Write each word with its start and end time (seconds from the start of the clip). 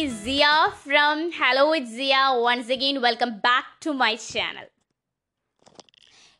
This 0.00 0.20
from 0.82 1.18
hello 1.38 1.64
it 1.74 1.92
Siya 1.96 2.14
once 2.44 2.72
again 2.72 2.96
welcome 3.04 3.30
back 3.46 3.72
to 3.84 3.90
my 4.00 4.12
channel. 4.24 4.66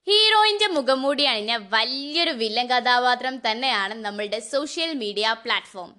ഹീറോയിന്റെ 0.06 0.66
മുഖംമൂടി 0.66 1.24
അണിഞ്ഞ 1.24 1.54
വലിയൊരു 1.74 2.32
villain 2.32 2.66
കഥാപാത്രം 2.66 3.34
തന്നെയാണ് 3.46 3.94
നമ്മളുടെ 4.06 4.38
സോഷ്യൽ 4.52 4.90
മീഡിയ 5.02 5.34
പ്ലാറ്റ്ഫോം 5.44 5.90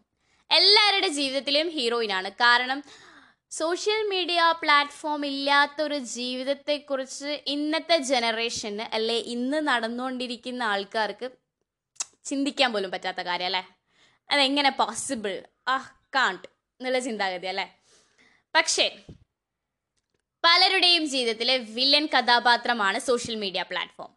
എല്ലാവരുടെ 0.50 1.10
ജീവിതത്തിലും 1.10 1.70
ഹീറോയിനാണ് 1.70 2.30
കാരണം 2.42 2.80
സോഷ്യൽ 3.52 4.02
മീഡിയ 4.14 4.42
പ്ലാറ്റ്ഫോം 4.62 5.26
ഇല്ലാത്തൊരു 5.26 6.00
ജീവിതത്തെക്കുറിച്ച് 6.16 7.34
ഇന്നത്തെ 7.48 7.98
ജനറേഷന് 8.12 8.88
അല്ലെ 8.94 9.18
ഇന്ന് 9.36 9.62
നടന്നുകൊണ്ടിരിക്കുന്ന 9.68 10.64
ആൾക്കാർക്ക് 10.74 11.30
ചിന്തിക്കാൻ 12.26 12.74
പോലും 12.74 12.92
പറ്റാത്ത 12.96 13.22
കാര്യം 13.22 13.50
അല്ലേ? 13.52 13.64
അതെങ്ങനെ 14.30 14.72
പോസിബിൾ 14.82 15.36
ആ 15.68 15.78
കാണ്ട് 16.18 16.48
എന്നുള്ള 16.82 17.00
ചിന്താഗതി 17.00 17.48
അല്ലേ? 17.48 17.66
പക്ഷേ 18.56 18.86
പലരുടെയും 20.44 21.04
ജീവിതത്തിലെ 21.08 21.56
വില്ലൻ 21.74 22.06
കഥാപാത്രമാണ് 22.08 23.00
സോഷ്യൽ 23.02 23.36
മീഡിയ 23.36 23.62
പ്ലാറ്റ്ഫോം 23.64 24.12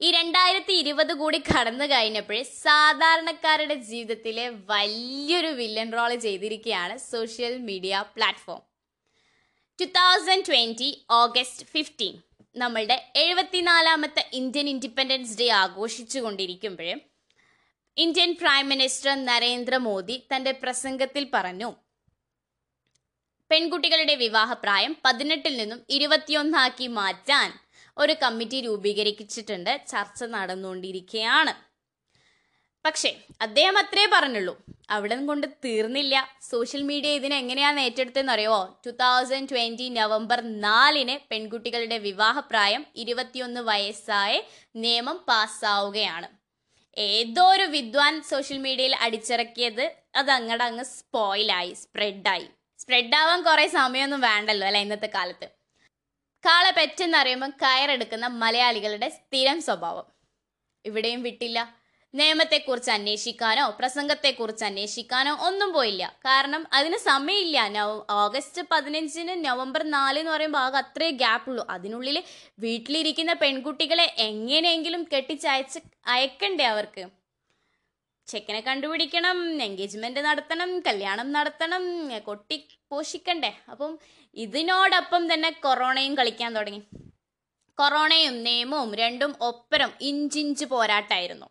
ഈ 0.00 0.10
രണ്ടായിരത്തി 0.10 0.72
ഇരുപത് 0.72 1.12
കൂടി 1.12 1.38
കടന്നു 1.40 1.84
കഴിഞ്ഞപ്പോഴേ 1.84 2.40
സാധാരണക്കാരുടെ 2.64 3.74
ജീവിതത്തിലെ 3.86 4.46
വലിയൊരു 4.68 5.50
വില്ലൻ 5.52 5.92
റോൾ 5.92 6.14
ചെയ്തിരിക്കുകയാണ് 6.16 6.96
social 7.06 7.58
media 7.62 8.04
platform 8.16 8.60
two 9.78 9.86
thousand 9.96 10.46
twenty 10.46 10.90
August 11.14 11.66
fifteen 11.66 12.14
നമ്മളുടെ 12.56 12.96
എഴുപത്തിനാലാമത്തെ 13.16 14.24
ഇന്ത്യൻ 14.32 14.68
ഇൻഡിപെൻഡൻസ് 14.68 15.38
ഡേ 15.38 15.48
ആഘോഷിച്ചു 15.56 16.18
കൊണ്ടിരിക്കുമ്പോൾ 16.18 16.92
ഇന്ത്യൻ 17.98 18.34
പ്രൈം 18.40 18.68
മിനിസ്റ്റർ 18.68 19.24
നരേന്ദ്രമോദി 19.24 20.26
തന്റെ 20.32 20.52
പ്രസംഗത്തിൽ 20.52 21.30
പറഞ്ഞു 21.34 21.74
പെൺകുട്ടികളുടെ 23.50 24.14
വിവാഹപ്രായം 24.14 24.96
പതിനെട്ടിൽ 25.04 25.56
നിന്നും 25.56 25.80
ഇരുപത്തിയൊന്നാക്കി 25.90 26.86
മാറ്റാൻ 26.86 27.52
ഒരു 27.96 28.12
കമ്മിറ്റി 28.22 28.60
രൂപീകരിച്ചിട്ടുണ്ട്. 28.60 29.86
ചർച്ച 29.88 30.24
നടന്നുകൊണ്ടിരിക്കുകയാണ്. 30.24 31.54
പക്ഷേ 32.84 33.10
അദ്ദേഹം 33.40 33.78
അത്രേ 33.78 34.06
പറഞ്ഞുള്ളൂ 34.12 34.56
അവിടെ 34.90 35.16
കൊണ്ട് 35.26 35.46
തീർന്നില്ല. 35.64 36.28
സോഷ്യൽ 36.50 36.82
മീഡിയ 36.82 37.12
ഇതിനെ 37.12 37.36
എങ്ങനെയാണ് 37.38 37.80
ഏറ്റെടുത്തതെന്ന് 37.80 38.32
അറിയോ 38.32 38.78
ടു 38.86 38.90
തൗസൻഡ് 38.90 39.48
ട്വന്റി 39.48 39.88
നവംബർ 39.88 40.40
നാലിന് 40.60 41.18
പെൺകുട്ടികളുടെ 41.30 41.98
വിവാഹപ്രായം 41.98 42.86
ഇരുപത്തിയൊന്ന് 42.96 43.60
വയസ്സായ 43.60 44.42
നിയമം 44.76 45.24
പാസ്സാവുകയാണ്. 45.28 46.35
ഏതോ 46.98 47.48
ഒരു 47.50 47.62
വിദ്വാൻ 47.62 48.22
സോഷ്യൽ 48.22 48.58
മീഡിയയിൽ 48.58 48.96
അടിച്ചിറക്കിയത് 48.96 49.92
അത് 50.14 50.30
അങ്ങടെ 50.30 50.64
അങ്ങ് 50.64 50.84
സ്പോയിലായി 50.84 51.72
സ്പ്രെഡായി 51.72 52.46
സ്പ്രെഡാവാൻ 52.78 53.42
കുറെ 53.42 53.66
സമയമൊന്നും 53.66 54.20
വേണ്ടല്ലോ 54.20 54.66
അല്ലെ 54.66 54.80
ഇന്നത്തെ 54.80 55.06
കാലത്ത്? 55.14 55.46
കാളെ 56.44 56.70
പെറ്റെന്നറിയുമ്പോൾ 56.70 57.50
കയറെടുക്കുന്ന 57.62 58.26
മലയാളികളുടെ 58.26 59.08
സ്ഥിരം 59.08 59.62
സ്വഭാവം. 59.62 60.06
ഇവിടെയും 60.84 61.22
വിട്ടില്ല. 61.22 61.85
നിയമത്തെക്കുറിച്ച് 62.18 62.90
അന്വേഷിക്കാനോ 62.90 63.64
പ്രസംഗത്തെക്കുറിച്ച് 63.78 64.64
അന്വേഷിക്കാനോ 64.64 65.32
ഒന്നും 65.46 65.72
പോയില്ല. 65.72 66.04
കാരണം 66.26 66.66
അതിന് 66.72 66.98
സമയമില്ല. 66.98 67.68
നവ 67.68 67.90
ഓഗസ്റ്റ് 68.10 68.62
പതിനഞ്ചിന് 68.70 69.44
നവംബർ 69.44 69.82
നാല് 69.90 70.18
എന്ന് 70.18 70.32
പറയുമ്പോൾ 70.32 70.58
ആകെ 70.58 70.78
അത്രേ 70.78 71.10
ഗ്യാപ്പ് 71.22 71.50
ഉള്ളൂ 71.50 71.66
അതിനുള്ളിൽ 71.70 72.22
വീട്ടിലിരിക്കുന്ന 72.58 73.32
പെൺകുട്ടികളെ 73.32 74.06
എങ്ങനെയെങ്കിലും 74.18 75.06
കെട്ടിച്ചയച്ച് 75.14 75.80
അയക്കണ്ടേ 76.06 76.64
അവർക്ക്? 76.64 77.04
ചെക്കനെ 78.26 78.60
കണ്ടുപിടിക്കണം 78.60 79.62
എൻഗേജ്മെന്റ് 79.62 80.20
നടത്തണം 80.20 80.70
കല്യാണം 80.80 81.32
നടത്തണം 81.32 81.82
കൊട്ടി 82.18 82.56
പോഷിക്കണ്ടേ? 82.90 83.52
അപ്പം 83.70 83.98
ഇതിനോടൊപ്പം 84.34 85.34
തന്നെ 85.34 85.50
കൊറോണയും 85.50 86.14
കളിക്കാൻ 86.16 86.56
തുടങ്ങി. 86.56 86.82
കൊറോണയും 87.78 88.42
നിയമവും 88.44 88.94
രണ്ടും 88.94 89.34
ഒപ്പരം 89.40 89.90
ഇഞ്ചിഞ്ച് 90.00 90.64
പോരാട്ടായിരുന്നു. 90.64 91.46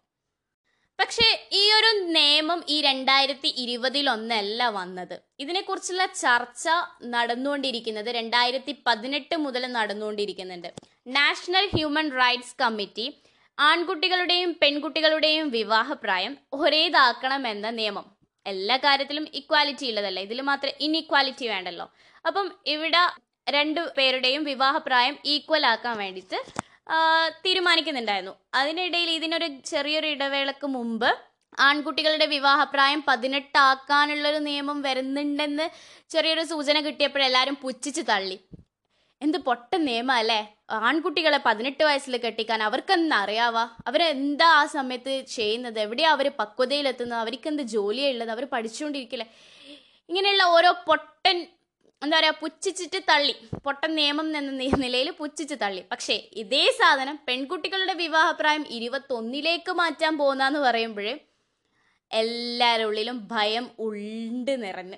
പക്ഷേ 1.00 1.48
ഈ 1.52 1.72
ഒരു 1.74 1.90
നിയമം 2.02 2.64
ഈ 2.70 2.82
രണ്ടായിരത്തി 2.82 3.48
ഇരുപതിലൊന്നല്ല 3.48 4.70
വന്നത്. 4.70 5.22
ഇതിനെക്കുറിച്ചുള്ള 5.40 6.06
ചർച്ച 6.06 6.68
നടന്നുകൊണ്ടിരിക്കുന്നത് 7.04 8.10
രണ്ടായിരത്തി 8.10 8.76
പതിനെട്ട് 8.88 9.38
മുതൽ 9.38 9.66
നടന്നുകൊണ്ടിരിക്കുന്നുണ്ട്. 9.72 10.70
നാഷണൽ 11.08 11.66
ഹ്യൂമൻ 11.76 12.12
റൈറ്റ്സ് 12.12 12.56
കമ്മിറ്റി 12.62 13.06
ആൺകുട്ടികളുടെയും 13.60 14.60
പെൺകുട്ടികളുടെയും 14.62 15.50
വിവാഹപ്രായം 15.50 16.38
ഒരേതാക്കണമെന്ന 16.54 17.70
നിയമം. 17.70 18.06
എല്ലാ 18.46 18.78
കാര്യത്തിലും 18.78 19.28
ഇക്വാലിറ്റി 19.34 19.86
ഉള്ളതല്ല? 19.86 20.20
ഇതിൽ 20.20 20.42
മാത്രം 20.42 20.72
ഇൻഇക്വാലിറ്റി 20.80 21.48
വേണ്ടല്ലോ. 21.48 21.86
അപ്പം 22.26 22.52
ഇവിടെ 22.66 23.04
രണ്ടു 23.50 23.82
പേരുടെയും 23.98 24.44
വിവാഹപ്രായം 24.44 25.18
ഈക്വൽ 25.26 25.66
ആക്കാൻ 25.66 25.98
വേണ്ടിയിട്ട് 25.98 26.40
തീരുമാനിക്കുന്നുണ്ടായിരുന്നു. 27.46 28.35
അതിനിടയിൽ 28.53 29.09
ഇതിനൊരു 29.09 29.47
ചെറിയൊരു 29.66 30.07
ഇടവേളക്ക് 30.07 30.68
മുമ്പ് 30.68 31.16
ആൺകുട്ടികളുടെ 31.59 32.25
വിവാഹപ്രായം 32.25 33.03
പതിനെട്ടാക്കാനുള്ളൊരു 33.07 34.38
നിയമം 34.38 34.81
വരുന്നുണ്ടെന്ന് 34.81 35.69
ചെറിയൊരു 36.09 36.44
സൂചന 36.44 36.79
കിട്ടിയപ്പോഴെല്ലാവരും 36.79 37.57
പുച്ഛിച്ച് 37.62 38.01
തള്ളി. 38.09 38.40
എന്ത് 39.22 39.38
പൊട്ട 39.38 39.75
നിയമം 39.75 40.16
അല്ലേ? 40.16 40.56
ആൺകുട്ടികളെ 40.72 41.40
പതിനെട്ട് 41.46 41.84
വയസ്സിൽ 41.84 42.18
കെട്ടിക്കാൻ 42.18 42.63
അവർക്കെന്താ 42.63 43.17
അറിയാവാ? 43.17 43.69
അവരെന്താ 43.88 44.46
ആ 44.46 44.66
സമയത്ത് 44.66 45.23
ചെയ്യുന്നത്? 45.25 45.79
എവിടെയാ 45.79 46.12
അവർ 46.12 46.31
പക്വതയിലെത്തുന്നത്? 46.40 47.19
അവർക്ക് 47.19 47.47
എന്ത് 47.47 47.63
ജോലിയാ 47.63 48.09
ഉള്ളത്? 48.09 48.31
അവർ 48.31 48.46
പഠിച്ചുകൊണ്ടിരിക്കില്ലേ? 48.46 49.28
ഇങ്ങനെയുള്ള 50.09 50.44
ഓരോ 50.44 50.72
പൊട്ടൻ 50.88 51.47
എന്താ 52.04 52.20
പറയുക 52.20 52.36
പുച്ഛിച്ചിട്ട് 52.42 53.00
തള്ളി. 53.10 53.36
പൊട്ടൻ 53.66 53.96
നിയമം 53.96 54.38
എന്ന 54.38 54.52
നിലയിൽ 54.78 55.12
പുച്ഛിച്ച് 55.12 55.56
തള്ളി. 55.62 55.84
പക്ഷേ 55.92 56.24
ഇതേ 56.34 56.72
സാധനം 56.80 57.20
പെൺകുട്ടികളുടെ 57.28 57.94
വിവാഹപ്രായം 57.94 58.66
ഇരുപത്തൊന്നിലേക്ക് 58.70 59.72
മാറ്റാൻ 59.72 60.18
പോകുന്നതെന്ന് 60.18 60.60
പറയുമ്പോൾ 60.60 61.08
എല്ലാവരുടെ 62.12 62.84
ഉള്ളിലും 62.84 63.28
ഭയം 63.32 63.72
ഉണ്ട് 63.80 64.64
നിറഞ്ഞ്. 64.64 64.98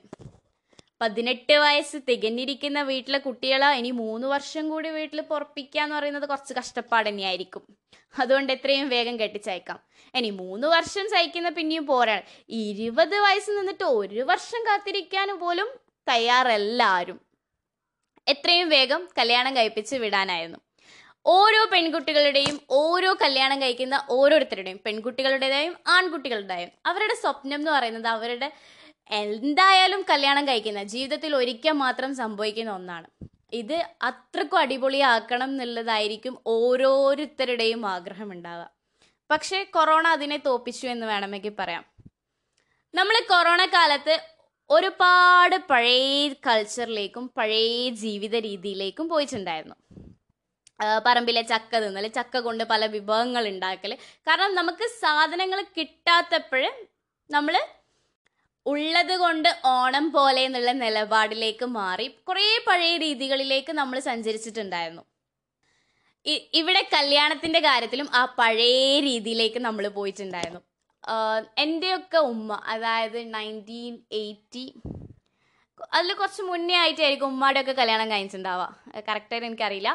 പതിനെട്ട് 1.02 1.54
വയസ്സ് 1.54 1.98
തികഞ്ഞിരിക്കുന്ന 2.10 2.82
വീട്ടിലെ 2.82 3.20
കുട്ടികളെ 3.20 3.78
ഇനി 3.78 3.92
മൂന്ന് 3.92 4.28
വർഷം 4.28 4.70
കൂടി 4.70 4.90
വീട്ടിൽ 4.90 5.22
പൊറപ്പിക്കുക 5.22 5.82
എന്ന് 5.82 5.96
പറയുന്നത് 5.96 6.30
കുറച്ച് 6.30 6.54
കഷ്ടപ്പാട് 6.54 7.10
തന്നെയായിരിക്കും. 7.10 7.64
അതുകൊണ്ട് 8.20 8.54
എത്രയും 8.54 8.90
വേഗം 8.90 9.20
കെട്ടിച്ചയക്കാം. 9.20 9.80
ഇനി 10.16 10.30
മൂന്ന് 10.30 10.68
വർഷം 10.68 11.10
സഹിക്കുന്ന 11.10 11.50
പിന്നെയും 11.50 11.86
പോരാ. 11.86 12.22
ഇരുപത് 12.50 13.16
വയസ്സ് 13.20 13.52
നിന്നിട്ട് 13.52 13.84
ഒരു 13.84 14.22
വർഷം 14.22 14.64
കാത്തിരിക്കാൻ 14.68 15.40
പോലും 15.40 15.87
തയ്യാറല്ല 16.10 16.84
ആരും 16.84 17.22
എത്രയും 18.28 18.70
വേഗം 18.70 19.08
കല്യാണം 19.18 19.56
കഴിപ്പിച്ച് 19.56 19.96
വിടാനായിരുന്നു. 19.96 20.58
ഓരോ 21.26 21.68
പെൺകുട്ടികളുടെയും 21.72 22.60
ഓരോ 22.70 23.16
കല്യാണം 23.22 23.62
കഴിക്കുന്ന 23.62 24.06
ഓരോരുത്തരുടെയും 24.10 24.80
പെൺകുട്ടികളുടേതായും 24.86 25.76
ആൺകുട്ടികളുടേതായും 25.88 26.72
അവരുടെ 26.86 27.14
സ്വപ്നം 27.14 27.56
എന്ന് 27.56 27.72
പറയുന്നത് 27.72 28.08
അവരുടെ 28.08 28.52
എന്തായാലും 29.10 30.06
കല്യാണം 30.10 30.48
കഴിക്കുന്ന 30.48 30.84
ജീവിതത്തിൽ 30.84 31.36
ഒരിക്കൽ 31.36 31.72
മാത്രം 31.72 32.16
സംഭവിക്കുന്ന 32.16 32.72
ഒന്നാണ്. 32.72 33.08
ഇത് 33.54 33.88
അത്രക്കും 34.02 34.58
അടിപൊളിയാക്കണം 34.58 35.50
എന്നുള്ളതായിരിക്കും 35.50 36.40
ഓരോരുത്തരുടെയും 36.48 37.86
ആഗ്രഹം 37.86 38.32
ഉണ്ടാവുക. 38.32 38.70
പക്ഷേ 39.32 39.64
കൊറോണ 39.64 40.08
അതിനെ 40.08 40.38
തോപ്പിച്ചു 40.38 40.88
എന്ന് 40.88 41.06
വേണമെങ്കിൽ 41.06 41.54
പറയാം. 41.60 41.86
നമ്മൾ 42.96 43.30
കൊറോണ 43.30 43.66
കാലത്ത് 43.66 44.37
ഒരുപാട് 44.70 45.56
പഴയ 45.70 46.28
കൾച്ചറിലേക്കും 46.48 47.26
പഴയ 47.38 47.90
ജീവിത 48.04 48.36
രീതിയിലേക്കും 48.48 49.06
പോയിട്ടുണ്ടായിരുന്നു 49.14 49.78
പറമ്പിലെ 51.06 51.42
ചക്ക 51.52 51.80
തിന്നൽ 51.84 52.06
ചക്ക 52.18 52.38
കൊണ്ട് 52.48 52.64
പല 52.72 52.86
വിഭവങ്ങൾ 52.96 53.44
ഉണ്ടാക്കൽ 53.52 53.92
കാരണം 54.28 54.52
നമുക്ക് 54.60 54.86
സാധനങ്ങൾ 55.04 55.60
കിട്ടാത്തപ്പോഴും 55.78 56.76
നമ്മൾ 57.30 57.56
ഉള്ളത് 58.66 59.16
കൊണ്ട് 59.22 59.50
ഓണം 59.74 60.06
പോലെ 60.16 60.42
എന്നുള്ള 60.48 60.72
നിലപാടിലേക്ക് 60.84 61.66
മാറി 61.80 62.08
കുറേ 62.30 62.48
പഴയ 62.68 62.94
രീതികളിലേക്ക് 63.06 63.74
നമ്മൾ 63.82 63.98
സഞ്ചരിച്ചിട്ടുണ്ടായിരുന്നു. 64.10 65.04
ഇവിടെ 66.60 66.82
കല്യാണത്തിന്റെ 66.96 67.60
കാര്യത്തിലും 67.68 68.08
ആ 68.22 68.24
പഴയ 68.40 69.00
രീതിയിലേക്ക് 69.10 69.60
നമ്മൾ 69.68 69.86
പോയിട്ടുണ്ടായിരുന്നു. 69.98 70.62
എന്റെയൊക്കെ 71.58 72.20
ഉമ്മ 72.32 72.62
അതായത് 72.66 73.20
നയന്റീൻ 73.34 73.94
എയ്റ്റി 74.22 74.66
അതിൽ 75.94 76.14
കുറച്ച് 76.14 76.42
മുന്നേ 76.42 76.76
ആയിട്ടായിരിക്കും 76.76 77.28
ഉമ്മയുടെയൊക്കെ 77.28 77.72
കല്യാണം 77.72 78.08
കഴിച്ചിട്ടുണ്ടാവുക. 78.12 78.68
കറക്റ്റായിട്ട് 79.08 79.48
എനിക്കറിയില്ല. 79.50 79.92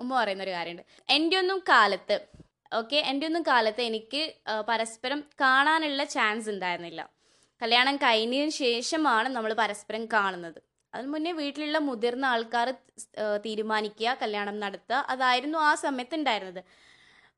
ഉമ്മ 0.00 0.10
പറയുന്നൊരു 0.20 0.50
കാര്യമുണ്ട്. 0.50 0.84
എന്റെ 1.16 1.36
ഒന്നും 1.38 1.58
കാലത്ത് 1.68 2.16
ഓക്കെ 2.72 2.98
എന്റെ 3.10 3.24
ഒന്നും 3.26 3.42
കാലത്ത് 3.48 3.82
എനിക്ക് 3.82 4.22
പരസ്പരം 4.68 5.20
കാണാനുള്ള 5.42 6.04
ചാൻസ് 6.16 6.48
ഉണ്ടായിരുന്നില്ല. 6.50 7.02
കല്യാണം 7.62 7.96
കഴിഞ്ഞതിന് 7.96 8.54
ശേഷമാണ് 8.64 9.28
നമ്മൾ 9.28 9.52
പരസ്പരം 9.62 10.04
കാണുന്നത്. 10.14 10.58
അതിന് 10.94 11.10
മുന്നേ 11.12 11.32
വീട്ടിലുള്ള 11.32 11.78
മുതിർന്ന 11.88 12.24
ആൾക്കാർ 12.24 12.68
തീരുമാനിക്കുക 13.46 14.16
കല്യാണം 14.22 14.56
നടത്തുക 14.60 14.98
അതായിരുന്നു 15.14 15.58
ആ 15.58 15.72
സമയത്ത് 15.84 16.14
ഉണ്ടായിരുന്നത് 16.14 16.62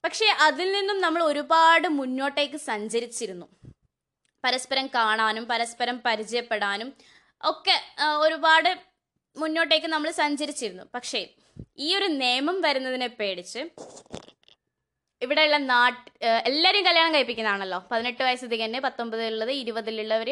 പക്ഷേ 0.04 0.26
അതിൽ 0.46 0.68
നിന്നും 0.72 0.98
നമ്മൾ 1.04 1.22
ഒരുപാട് 1.30 1.88
മുന്നോട്ടേക്ക് 1.98 2.58
സഞ്ചരിച്ചിരുന്നു. 2.70 3.46
പരസ്പരം 4.44 4.86
കാണാനും 4.96 5.44
പരസ്പരം 5.52 5.96
പരിചയപ്പെടാനും 6.06 6.90
ഒക്കെ 7.50 7.76
ഒരുപാട് 8.24 8.70
മുന്നോട്ടേക്ക് 9.36 9.88
നമ്മൾ 9.94 10.10
സഞ്ചരിച്ചിരുന്നു. 10.22 10.84
പക്ഷേ 10.94 11.20
ഈ 11.86 11.88
ഒരു 11.98 12.08
നിയമം 12.22 12.56
വരുന്നതിനെ 12.66 13.08
പേടിച്ച് 13.18 13.62
ഇവിടെയുള്ള 15.24 15.58
നാട്ട് 15.72 16.00
എല്ലാവരും 16.48 16.82
കല്യാണം 16.86 17.12
കഴിപ്പിക്കുന്നതാണല്ലോ. 17.14 17.78
പതിനെട്ട് 17.90 18.22
വയസ്സ് 18.26 18.46
തികഞ്ഞ് 18.52 18.80
പത്തൊമ്പതിലുള്ളത് 18.86 19.52
ഇരുപതിലുള്ളവർ 19.62 20.30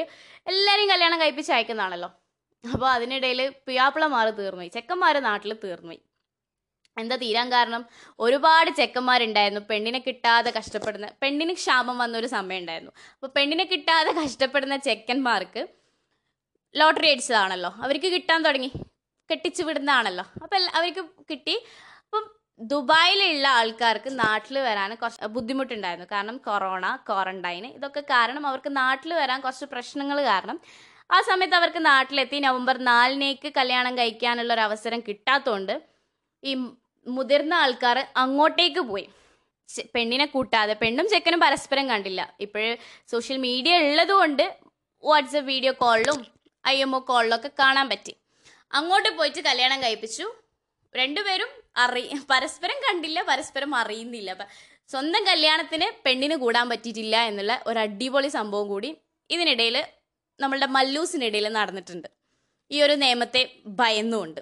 എല്ലാവരും 0.51 0.89
കല്യാണം 0.93 1.21
കഴിപ്പിച്ച് 1.23 1.53
അയക്കുന്നതാണല്ലോ. 1.57 2.11
അപ്പോൾ 2.65 2.89
അതിനിടയിൽ 2.97 3.41
പിയാപ്പിളമാർ 3.69 4.27
തീർന്നുപോയി 4.41 4.71
ചെക്കന്മാർ 4.77 5.15
നാട്ടിൽ 5.29 5.53
തീർന്നുപോയി. 5.65 6.03
എന്താ 6.97 7.17
തീരാൻ 7.17 7.53
കാരണം? 7.53 7.83
ഒരുപാട് 8.21 8.71
ചെക്കന്മാരുണ്ടായിരുന്നു. 8.71 9.61
പെണ്ണിനെ 9.71 9.99
കിട്ടാതെ 9.99 10.51
കഷ്ടപ്പെടുന്ന 10.59 11.07
പെണ്ണിന് 11.23 11.53
ക്ഷാമം 11.53 11.99
വന്ന 11.99 12.19
ഒരു 12.19 12.27
സമയം 12.27 12.59
ഉണ്ടായിരുന്നു 12.59 12.93
അപ്പോൾ 13.15 13.31
പെണ്ണിനെ 13.37 13.65
കിട്ടാതെ 13.65 14.13
കഷ്ടപ്പെടുന്ന 14.13 14.77
ചെക്കന്മാർക്ക് 14.77 15.63
ലോട്ടറി 16.75 17.11
അടിച്ചതാണല്ലോ. 17.11 17.75
അവർക്ക് 17.83 18.07
കിട്ടാൻ 18.07 18.43
തുടങ്ങി. 18.43 18.71
കെട്ടിച്ചു 19.31 19.63
വിടുന്നതാണല്ലോ. 19.63 20.25
അപ്പം 20.43 20.57
അവർക്ക് 20.75 21.05
കിട്ടി. 21.31 21.55
അപ്പം 22.05 22.25
ദുബായിലുള്ള 22.61 23.49
ആൾക്കാർക്ക് 23.49 24.11
നാട്ടിൽ 24.19 24.59
വരാൻ 24.59 24.95
കുറച്ച് 24.95 25.27
ബുദ്ധിമുട്ടുണ്ടായിരുന്നു. 25.27 26.09
കാരണം 26.13 26.37
കൊറോണ 26.37 26.97
ക്വാറന്റൈൻ 27.09 27.67
ഇതൊക്കെ 27.67 28.01
കാരണം 28.01 28.47
അവർക്ക് 28.47 28.77
നാട്ടിൽ 28.77 29.15
വരാൻ 29.15 29.41
കുറച്ച് 29.41 29.65
പ്രശ്നങ്ങൾ 29.65 30.23
കാരണം 30.23 30.61
ആ 31.11 31.21
സമയത്ത് 31.21 31.55
അവർക്ക് 31.55 31.87
നാട്ടിലെത്തി. 31.87 32.39
നവംബർ 32.41 32.77
നാലിനേക്ക് 32.91 33.53
കല്യാണം 33.57 33.99
കഴിക്കാനുള്ള 33.99 34.53
ഒരു 34.53 34.61
അവസരം 34.61 35.01
കിട്ടാത്തതുകൊണ്ട് 35.01 35.75
ഈ 36.43 36.55
മുതിർന്ന 37.17 37.55
ആൾക്കാർ 37.65 37.99
അങ്ങോട്ടേക്ക് 38.23 38.83
പോയി. 38.91 39.07
പെണ്ണിനെ 39.95 40.27
കൂട്ടാതെ 40.35 40.75
പെണ്ണും 40.83 41.07
ചെക്കനും 41.13 41.41
പരസ്പരം 41.45 41.87
കണ്ടില്ല. 41.93 42.21
ഇപ്പോഴ് 42.45 42.71
സോഷ്യൽ 43.13 43.39
മീഡിയ 43.47 43.75
ഉള്ളതുകൊണ്ട് 43.85 44.45
വാട്സപ്പ് 45.05 45.49
വീഡിയോ 45.53 45.73
കോളിലും 45.83 46.19
ഐ 46.65 46.77
എം 46.85 46.93
ഒ 46.99 47.01
കോളിലും 47.11 47.37
ഒക്കെ 47.39 47.51
കാണാൻ 47.61 47.87
പറ്റി. 47.93 48.13
അങ്ങോട്ട് 48.79 49.11
പോയിട്ട് 49.19 49.41
കല്യാണം 49.49 49.79
കഴിപ്പിച്ചു. 49.85 50.27
രണ്ടുപേരും 50.95 51.51
അറി 51.83 52.05
പരസ്പരം 52.33 52.79
കണ്ടില്ല 52.87 53.19
പരസ്പരം 53.31 53.73
അറിയുന്നില്ല. 53.81 54.31
അപ്പം 54.37 54.49
സ്വന്തം 54.93 55.23
കല്യാണത്തിന് 55.31 55.87
പെണ്ണിന് 56.07 56.37
കൂടാൻ 56.43 56.67
പറ്റിയിട്ടില്ല 56.73 57.17
എന്നുള്ള 57.31 57.55
ഒരു 57.67 57.79
അടിപൊളി 57.79 58.31
സംഭവം 58.39 58.69
കൂടി 58.73 58.91
ഇതിനിടയിൽ 59.31 59.77
നമ്മളുടെ 60.41 60.69
മല്ലൂസിനിടയിൽ 60.77 61.49
നടന്നിട്ടുണ്ട്. 61.59 62.09
ഈ 62.71 62.83
ഒരു 62.83 62.95
നിയമത്തെ 63.03 63.43
ഭയന്നുകൊണ്ട്. 63.81 64.41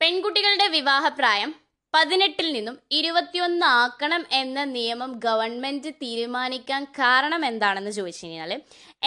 പെൺകുട്ടികളുടെ 0.00 0.66
വിവാഹപ്രായം 0.74 1.50
പതിനെട്ടിൽ 1.94 2.46
നിന്നും 2.52 2.76
ഇരുപത്തിയൊന്ന് 2.98 3.66
ആക്കണം 3.80 4.22
എന്ന 4.40 4.60
നിയമം 4.74 5.10
ഗവൺമെന്റ് 5.24 5.90
തീരുമാനിക്കാൻ 6.02 6.82
കാരണം 6.98 7.42
എന്താണെന്ന് 7.46 7.90
ചോദിച്ചു 7.90 8.22
കഴിഞ്ഞാൽ 8.26 8.52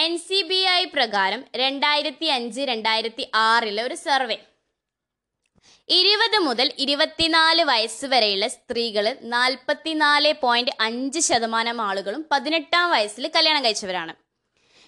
എൻ 0.03 0.13
സി 0.25 0.39
ബി 0.49 0.59
ഐ 0.79 0.81
പ്രകാരം 0.95 1.41
രണ്ടായിരത്തി 1.61 2.27
അഞ്ച് 2.37 2.61
രണ്ടായിരത്തി 2.71 3.25
ആറിലെ 3.43 3.83
ഒരു 3.83 3.97
സർവേ. 4.07 4.37
ഇരുപത് 5.89 6.37
മുതൽ 6.47 6.67
ഇരുപത്തിനാല് 6.85 7.63
വയസ്സ് 7.71 8.09
വരെയുള്ള 8.13 8.47
സ്ത്രീകൾ 8.47 9.07
നാൽപ്പത്തിനാല് 9.33 10.33
പോയിന്റ് 10.43 10.75
അഞ്ച് 10.79 11.19
ശതമാനം 11.29 11.79
ആളുകളും 11.87 12.21
പതിനെട്ടാം 12.31 12.87
വയസ്സിൽ 12.95 13.27
കല്യാണം 13.35 13.63
കഴിച്ചവരാണ്. 13.65 14.13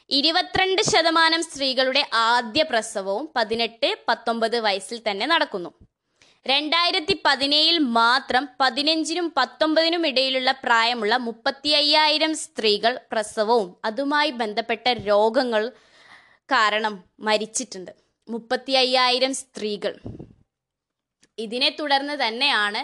ഇരുപത്തിരണ്ട് 0.10 0.82
ശതമാനം 0.92 1.42
സ്ത്രീകളുടെ 1.50 2.06
ആദ്യ 2.30 2.64
പ്രസവവും 2.64 3.26
പതിനെട്ട് 3.36 3.90
പത്തൊമ്പത് 4.10 4.58
വയസ്സിൽ 4.68 5.00
തന്നെ 5.10 5.26
നടക്കുന്നു. 5.26 5.72
രണ്ടായിരത്തി 6.46 7.22
പതിനേഴിൽ 7.26 7.78
മാത്രം 7.78 8.50
പതിനഞ്ചിനും 8.60 9.34
പത്തൊമ്പതിനും 9.38 10.08
ഇടയിലുള്ള 10.08 10.52
പ്രായമുള്ള 10.64 11.18
മുപ്പത്തി 11.18 11.70
അയ്യായിരം 11.70 12.36
സ്ത്രീകൾ 12.36 13.00
പ്രസവവും 13.12 13.76
അതുമായി 13.86 14.32
ബന്ധപ്പെട്ട 14.32 14.88
രോഗങ്ങൾ 14.88 15.64
കാരണം 16.52 17.04
മരിച്ചിട്ടുണ്ട്. 17.20 17.92
മുപ്പത്തി 18.30 18.74
അയ്യായിരം 18.74 19.34
സ്ത്രീകൾ. 19.34 19.96
ഇതിനെ 21.38 21.70
തുടർന്ന് 21.70 22.28
തന്നെയാണ് 22.28 22.82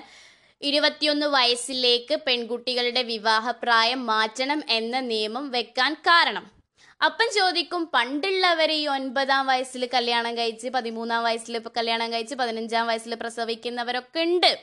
ഇരുപത്തിയൊന്ന് 0.61 1.25
വയസ്സിലേക്ക് 1.25 2.15
പെൺകുട്ടികളുടെ 2.25 3.03
വിവാഹപ്രായം 3.03 4.05
മാറ്റണം 4.05 4.63
എന്ന 4.69 4.99
നിയമം 4.99 5.51
വെക്കാൻ 5.51 5.93
കാരണം. 5.93 6.60
അപ്പം 7.01 7.27
ചോദിക്കും 7.35 7.89
പണ്ടുള്ളവർ 7.93 8.71
ഈ 8.71 8.87
ഒൻപതാം 8.87 9.47
വയസ്സിൽ 9.47 9.89
കല്യാണം 9.93 10.37
കഴിച്ച് 10.37 10.67
പതിമൂന്നാം 10.67 11.23
വയസ്സിൽ 11.23 11.61
കല്യാണം 11.77 12.13
കഴിച്ച് 12.13 12.35
പതിനഞ്ചാം 12.35 12.87
വയസ്സിൽ 12.87 13.15
പ്രസവിക്കുന്നവരൊക്കെ 13.15 14.19
ഉണ്ട്. 14.19 14.59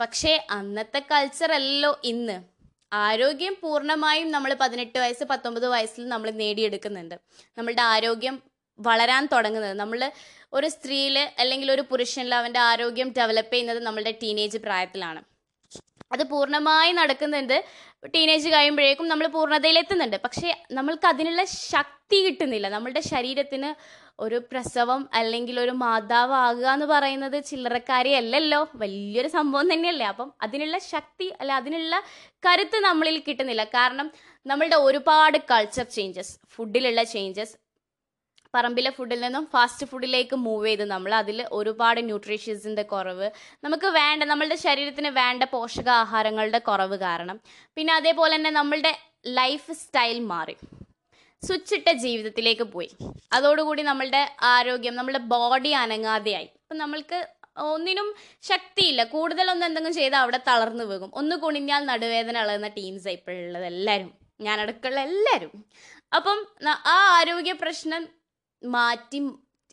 പക്ഷേ 0.00 0.46
അന്നത്തെ 0.50 1.02
കൾച്ചർ 1.10 1.52
ഇന്ന്. 2.04 2.36
ആരോഗ്യം 2.92 3.56
പൂർണമായും 3.62 4.30
നമ്മൾ 4.30 4.56
പതിനെട്ട് 4.60 4.98
വയസ്സ് 4.98 5.24
പത്തൊമ്പത് 5.24 5.66
വയസ്സിൽ 5.66 6.08
നമ്മൾ 6.08 6.30
നേടിയെടുക്കുന്നുണ്ട്. 6.30 7.14
നമ്മളുടെ 7.58 7.82
ആരോഗ്യം 7.82 8.42
വളരാൻ 8.78 9.28
തുടങ്ങുന്നത്. 9.32 9.72
നമ്മൾ 9.72 10.12
ഒരു 10.52 10.66
സ്ത്രീയിൽ 10.66 11.18
അല്ലെങ്കിൽ 11.38 11.72
ഒരു 11.72 11.82
പുരുഷനിൽ 11.90 12.34
അവന്റെ 12.34 12.60
ആരോഗ്യം 12.60 13.14
ഡെവലപ്പ് 13.18 13.52
ചെയ്യുന്നത് 13.52 13.78
നമ്മളുടെ 13.78 14.14
ടീനേജ് 14.22 14.58
പ്രായത്തിലാണ്. 14.58 15.37
അത് 16.14 16.22
പൂർണമായി 16.32 16.92
നടക്കുന്നുണ്ട്. 16.98 17.56
ടീനേജ് 18.14 18.48
കഴിയുമ്പോഴേക്കും 18.54 19.08
നമ്മൾ 19.12 19.26
പൂർണതയിലെത്തുന്നുണ്ട്. 19.36 20.16
പക്ഷേ 20.24 20.50
നമ്മൾക്ക് 20.78 21.06
അതിനുള്ള 21.12 21.42
ശക്തി 21.72 22.18
കിട്ടുന്നില്ല. 22.26 22.68
നമ്മളുടെ 22.76 23.02
ശരീരത്തിന് 23.12 23.70
ഒരു 24.24 24.38
പ്രസവം 24.50 25.00
അല്ലെങ്കിൽ 25.18 25.56
ഒരു 25.64 25.74
മാതാവാകുക 25.82 26.66
എന്ന് 26.76 26.86
പറയുന്നത് 26.92 27.36
ചില്ലറക്കാരിയല്ലല്ലോ 27.50 28.60
വലിയൊരു 28.82 29.28
സംഭവം 29.28 29.66
തന്നെയല്ലേ. 29.72 30.06
അപ്പം 30.12 30.28
അതിനുള്ള 30.42 30.78
ശക്തി 30.92 31.28
അല്ല 31.40 31.52
അതിനുള്ള 31.60 31.94
കരുത്ത് 32.46 32.80
നമ്മളിൽ 32.88 33.18
കിട്ടുന്നില്ല. 33.28 33.64
കാരണം 33.76 34.08
നമ്മളുടെ 34.46 34.76
ഒരുപാട് 34.88 35.38
കൾച്ചർ 35.52 35.86
ചേഞ്ചസ് 35.96 36.34
ഫുഡിലുള്ള 36.56 37.02
ചേഞ്ചസ് 37.14 37.54
പറമ്പിലെ 38.54 38.90
ഫുഡിൽ 38.90 39.20
നിന്നും 39.20 39.46
ഫാസ്റ്റ് 39.52 39.86
ഫുഡിലേക്ക് 39.86 40.36
മൂവ് 40.36 40.66
ചെയ്ത് 40.66 40.84
നമ്മൾ 40.84 41.14
അതിൽ 41.14 41.46
ഒരുപാട് 41.52 42.04
ന്യൂട്രീഷ്യൻസിന്റെ 42.04 42.82
കുറവ് 42.82 43.30
നമുക്ക് 43.64 43.86
വേണ്ട 43.86 44.22
നമ്മളുടെ 44.22 44.54
ശരീരത്തിന് 44.54 45.08
വേണ്ട 45.08 45.42
പോഷകാഹാരങ്ങളുടെ 45.42 46.58
കുറവ് 46.58 46.96
കാരണം. 46.96 47.40
പിന്നെ 47.74 47.94
അതേപോലെ 47.94 48.36
തന്നെ 48.36 48.50
നമ്മളുടെ 48.50 48.98
ലൈഫ് 49.26 49.72
സ്റ്റൈൽ 49.72 50.18
മാറി. 50.20 50.56
സ്വിച്ചിട്ട 51.42 51.92
ജീവിതത്തിലേക്ക് 51.92 52.62
പോയി. 52.62 52.90
അതോടുകൂടി 53.32 53.82
നമ്മളുടെ 53.82 54.36
ആരോഗ്യം 54.42 54.94
നമ്മളുടെ 54.94 55.18
ബോഡി 55.18 55.68
അനങ്ങാതെയായി. 55.68 56.44
അപ്പം 56.44 56.78
നമ്മൾക്ക് 56.78 57.28
ഒന്നിനും 57.56 58.14
ശക്തിയില്ല. 58.42 59.04
കൂടുതലൊന്നും 59.04 59.66
എന്തെങ്കിലും 59.66 59.94
ചെയ്താൽ 59.94 60.20
അവിടെ 60.20 60.40
തളർന്നു 60.48 60.84
പോകും 60.84 61.10
ഒന്ന് 61.14 61.36
കുണിഞ്ഞാൽ 61.36 61.84
നടുവേദന 61.84 62.66
ടീംസ് 62.66 63.08
ഇപ്പോഴുള്ളത് 63.08 63.64
എല്ലാവരും 63.64 64.10
ഞാനടക്കമുള്ള 64.40 65.00
എല്ലാവരും 65.00 65.64
അപ്പം 66.16 66.38
ആ 66.86 66.96
ആരോഗ്യ 67.18 67.52
പ്രശ്നം 67.52 68.17
മാറ്റി 68.62 69.20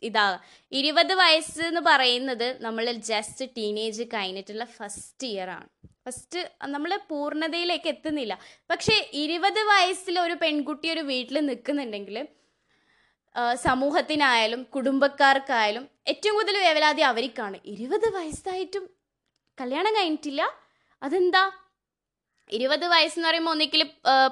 ഇതാ 0.02 0.24
ഇരുപത് 0.72 1.12
വയസ്സ് 1.20 1.60
എന്ന് 1.68 1.82
പറയുന്നത് 1.90 2.48
നമ്മൾ 2.64 2.86
ജസ്റ്റ് 3.10 3.44
ടീനേജ് 3.56 4.04
കഴിഞ്ഞിട്ടുള്ള 4.14 4.64
ഫസ്റ്റ് 4.78 5.26
ഇയർ 5.32 5.50
ആണ്. 5.56 5.68
ഫസ്റ്റ് 6.06 6.40
നമ്മൾ 6.74 6.90
പൂർണതയിലേക്ക് 7.10 7.88
എത്തുന്നില്ല. 7.94 8.34
പക്ഷേ 8.70 8.96
ഇരുപത് 9.22 9.60
വയസ്സിൽ 9.70 10.16
ഒരു 10.20 10.34
പെൺകുട്ടി 10.42 10.88
ഒരു 10.94 11.02
വീട്ടിൽ 11.12 11.38
നിൽക്കുന്നുണ്ടെങ്കിൽ 11.46 12.18
സമൂഹത്തിനായാലും 13.66 14.60
കുടുംബക്കാർക്കായാലും 14.74 15.84
ഏറ്റവും 16.10 16.34
കൂടുതൽ 16.36 16.56
വേവലാതി 16.66 17.02
അവർക്കാണ് 17.10 17.58
ഇരുപത് 17.72 18.06
വയസ്സായിട്ടും 18.14 18.84
കല്യാണം 19.58 19.92
കഴിഞ്ഞിട്ടില്ല. 19.98 20.42
അതെന്താ? 21.02 21.44
ഇരുപത് 22.56 22.84
വയസ്സെന്ന് 22.92 23.28
പറയുമ്പോൾ 23.28 23.50
ഒന്നിക്കൽ 23.50 23.82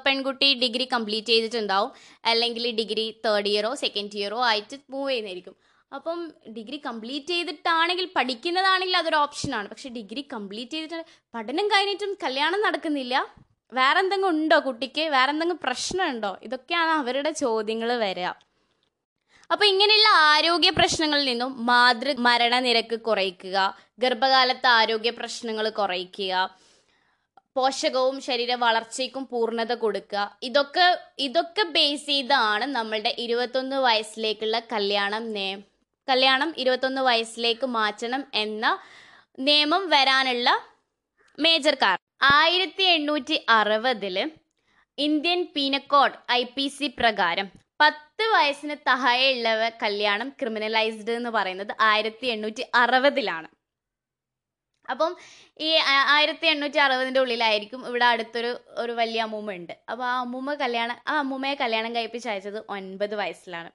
പെൺകുട്ടി 0.06 0.48
ഡിഗ്രി 0.62 0.84
കംപ്ലീറ്റ് 0.92 1.32
ചെയ്തിട്ടുണ്ടാവും. 1.34 1.90
അല്ലെങ്കിൽ 2.30 2.64
ഡിഗ്രി 2.80 3.06
തേർഡ് 3.24 3.48
ഇയറോ 3.52 3.70
സെക്കൻഡ് 3.82 4.18
ഇയറോ 4.20 4.40
ആയിട്ട് 4.50 4.76
മൂവ് 4.94 5.08
ചെയ്യുന്നതായിരിക്കും. 5.10 5.56
അപ്പം 5.92 6.20
ഡിഗ്രി 6.56 6.78
കംപ്ലീറ്റ് 6.86 7.32
ചെയ്തിട്ടാണെങ്കിൽ 7.34 8.06
പഠിക്കുന്നതാണെങ്കിൽ 8.16 8.96
അതൊരു 9.00 9.18
ഓപ്ഷനാണ് 9.24 9.68
പക്ഷെ 9.72 9.88
ഡിഗ്രി 9.98 10.22
കംപ്ലീറ്റ് 10.32 10.76
ചെയ്തിട്ട് 10.76 11.04
പഠനം 11.34 11.66
കഴിഞ്ഞിട്ടും 11.72 12.12
കല്യാണം 12.24 12.60
നടക്കുന്നില്ല. 12.66 13.14
വേറെ 13.72 13.98
എന്തെങ്കിലും 14.04 14.30
ഉണ്ടോ 14.34 14.58
കുട്ടിക്ക്? 14.66 15.04
വേറെ 15.16 15.30
എന്തെങ്കിലും 15.34 15.60
പ്രശ്നമുണ്ടോ 15.66 16.32
ഇതൊക്കെയാണ് 16.46 16.92
അവരുടെ 17.02 17.30
ചോദ്യങ്ങൾ 17.42 17.90
വരിക. 18.06 18.28
അപ്പോൾ 19.52 19.66
ഇങ്ങനെയുള്ള 19.70 20.10
ആരോഗ്യ 20.32 20.70
പ്രശ്നങ്ങളിൽ 20.78 21.26
നിന്നും 21.30 21.50
മാതൃ 21.66 22.10
മരണനിരക്ക് 22.26 22.96
കുറയ്ക്കുക 23.08 23.56
ഗർഭകാലത്ത് 24.02 24.68
ആരോഗ്യ 24.78 25.10
പ്രശ്നങ്ങൾ 25.18 25.66
കുറയ്ക്കുക 25.78 26.34
പോഷകവും 27.56 28.16
ശരീര 28.20 28.52
വളർച്ചയ്ക്കും 28.56 29.24
പൂർണത 29.32 29.72
കൊടുക്കുക. 29.74 30.22
ഇതൊക്കെ 30.42 30.86
ഇതൊക്കെ 31.18 31.64
ബേസ് 31.76 32.06
ചെയ്താണ് 32.06 32.66
നമ്മളുടെ 32.72 33.12
ഇരുപത്തൊന്ന് 33.18 33.78
വയസ്സിലേക്കുള്ള 33.78 34.58
കല്യാണം 34.72 35.24
നേ 35.32 35.48
കല്യാണം 36.08 36.50
ഇരുപത്തൊന്ന് 36.56 37.02
വയസ്സിലേക്ക് 37.02 37.66
മാറ്റണം 37.76 38.22
എന്ന 38.34 38.64
നിയമം 39.38 39.84
വരാനുള്ള 39.88 40.48
മേജർ 41.38 41.74
കാർ 41.74 41.96
ആയിരത്തി 42.34 42.84
എണ്ണൂറ്റി 42.96 43.36
അറുപതിൽ 43.48 44.16
Indian 44.98 45.40
penal code 45.54 46.18
I 46.32 46.42
P 46.56 46.66
C 46.68 46.88
പ്രകാരം 46.98 47.46
പത്ത് 47.80 48.24
വയസ്സിന് 48.34 48.76
താഴെയുള്ളവ 48.86 49.62
കല്യാണം 49.82 50.28
ക്രിമിനലൈസ്ഡ് 50.40 51.12
എന്ന് 51.12 51.30
പറയുന്നത് 51.30 51.72
ആയിരത്തി 51.82 52.26
എണ്ണൂറ്റി 52.26 52.64
അറുപതിലാണ് 52.74 53.48
അപ്പം 54.92 55.12
ഈ 55.66 55.68
ആയിരത്തി 56.14 56.46
എണ്ണൂറ്റി 56.52 56.78
അറുപതിന്റെ 56.84 57.20
ഉള്ളിലായിരിക്കും 57.24 57.80
ഇവിടെ 57.88 58.06
അടുത്തൊരു 58.12 58.50
ഒരു 58.82 58.92
വലിയ 59.00 59.20
അമ്മൂമ്മ 59.26 59.56
ഉണ്ട്. 59.60 59.74
അപ്പോൾ 59.90 60.04
ആ 60.10 60.14
അമ്മൂമ്മ 60.24 60.54
കല്യാണം 60.62 60.96
ആ 61.10 61.14
അമ്മൂമ്മയെ 61.22 61.56
കല്യാണം 61.62 61.92
കഴിപ്പിച്ച് 61.96 62.28
അയച്ചത് 62.32 62.58
ഒൻപത് 62.76 63.14
വയസ്സിലാണ്. 63.22 63.70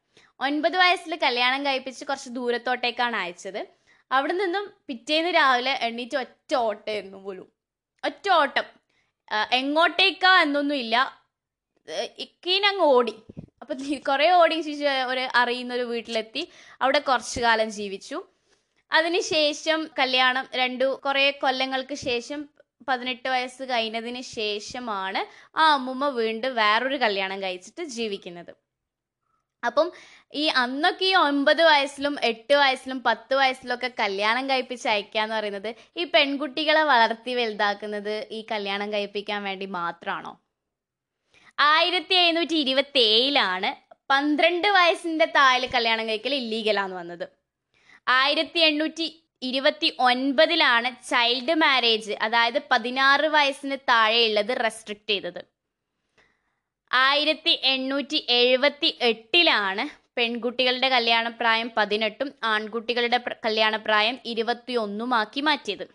ഒൻപത് 0.47 0.77
വയസ്സിൽ 0.83 1.13
കല്യാണം 1.25 1.61
കഴിപ്പിച്ച് 1.67 2.03
കുറച്ച് 2.09 2.31
ദൂരത്തോട്ടേക്കാണ് 2.37 3.17
അയച്ചത്. 3.23 3.61
അവിടെ 4.11 4.33
നിന്നും 4.41 4.65
പിറ്റേന്ന് 4.87 5.31
രാവിലെ 5.39 5.73
എണ്ണീറ്റ് 5.87 6.17
ഒറ്റ 6.23 6.51
ഓട്ടമായിരുന്നു 6.67 7.19
പോലും 7.25 7.47
ഒറ്റ 8.03 8.25
ഓട്ടം. 8.41 8.67
എങ്ങോട്ടേക്കാ 9.59 10.31
എന്നൊന്നുമില്ല 10.45 10.95
ഇക്കീനങ്ങ് 12.25 12.85
ഓടി. 12.95 13.13
അപ്പം 13.61 13.77
കുറേ 14.09 14.27
ഓടി 14.39 14.57
ഒരു 15.11 15.23
അറിയുന്ന 15.41 15.71
ഒരു 15.77 15.85
വീട്ടിലെത്തി. 15.93 16.43
അവിടെ 16.83 16.99
കുറച്ചു 17.09 17.39
കാലം 17.45 17.69
ജീവിച്ചു. 17.79 18.17
അതിനുശേഷം 18.91 19.79
കല്യാണം 19.99 20.45
രണ്ടു 20.61 20.87
കുറേ 21.05 21.25
കൊല്ലങ്ങൾക്ക് 21.43 21.95
ശേഷം 22.07 22.39
പതിനെട്ട് 22.87 23.29
വയസ്സ് 23.33 23.63
കഴിഞ്ഞതിന് 23.71 24.21
ശേഷമാണ് 24.37 25.21
ആ 25.61 25.65
അമ്മുമ്മ 25.75 26.07
വീണ്ടും 26.19 26.53
വേറൊരു 26.61 26.97
കല്യാണം 27.03 27.39
കഴിച്ചിട്ട് 27.43 27.83
ജീവിക്കുന്നത്. 27.97 28.51
അപ്പം 29.63 29.87
ഈ 30.33 30.43
അന്നൊക്കെ 30.61 31.05
ഈ 31.05 31.13
ഒൻപത് 31.27 31.61
വയസ്സിലും 31.69 32.15
എട്ട് 32.31 32.55
വയസ്സിലും 32.61 32.99
പത്ത് 33.07 33.33
വയസ്സിലും 33.39 33.73
ഒക്കെ 33.75 33.89
കല്യാണം 34.01 34.49
കഴിപ്പിച്ച് 34.49 34.87
അയക്കുക 34.93 35.21
എന്ന് 35.23 35.35
പറയുന്നത് 35.35 35.69
ഈ 36.01 36.03
പെൺകുട്ടികളെ 36.13 36.83
വളർത്തി 36.91 37.33
വലുതാക്കുന്നത് 37.39 38.15
ഈ 38.37 38.41
കല്യാണം 38.51 38.93
കഴിപ്പിക്കാൻ 38.93 39.43
വേണ്ടി 39.49 39.67
മാത്രമാണോ 39.79 40.33
ആയിരത്തി 41.57 42.15
എഴുന്നൂറ്റി 42.15 42.55
ഇരുപത്തി 42.63 43.01
ഏഴിലാണ് 43.13 43.69
പന്ത്രണ്ട് 44.11 44.67
വയസ്സിന്റെ 44.77 45.27
താഴെ 45.37 45.67
കല്യാണം 45.75 46.05
കഴിക്കൽ 46.09 46.33
ഇല്ലീഗലാന്ന് 46.35 46.95
വന്നത്. 46.95 47.25
ആയിരത്തി 48.09 48.59
എണ്ണൂറ്റി 48.59 49.23
ഇരുപത്തി 49.41 49.95
ഒൻപതിലാണ് 49.99 51.09
ചൈൽഡ് 51.09 51.55
മാരേജ് 51.55 52.11
അതായത് 52.11 52.61
പതിനാറ് 52.71 53.25
വയസ്സിന് 53.25 53.77
താഴെയുള്ളത് 53.89 54.63
റെസ്ട്രിക്റ്റ് 54.63 55.09
ചെയ്തത്. 55.09 55.45
ആയിരത്തി 56.93 57.59
എണ്ണൂറ്റി 57.63 58.25
എഴുപത്തി 58.29 58.97
എട്ടിലാണ് 59.01 60.09
പെൺകുട്ടികളുടെ 60.17 60.89
കല്യാണപ്രായം 60.89 61.71
പതിനെട്ടും 61.77 62.33
ആൺകുട്ടികളുടെ 62.43 63.17
പ്ര- 63.17 63.37
കല്യാണപ്രായം 63.45 64.19
ഇരുപത്തി 64.25 64.73
ഒന്നുമാക്കി 64.73 65.41
മാറ്റിയത്. 65.41 65.87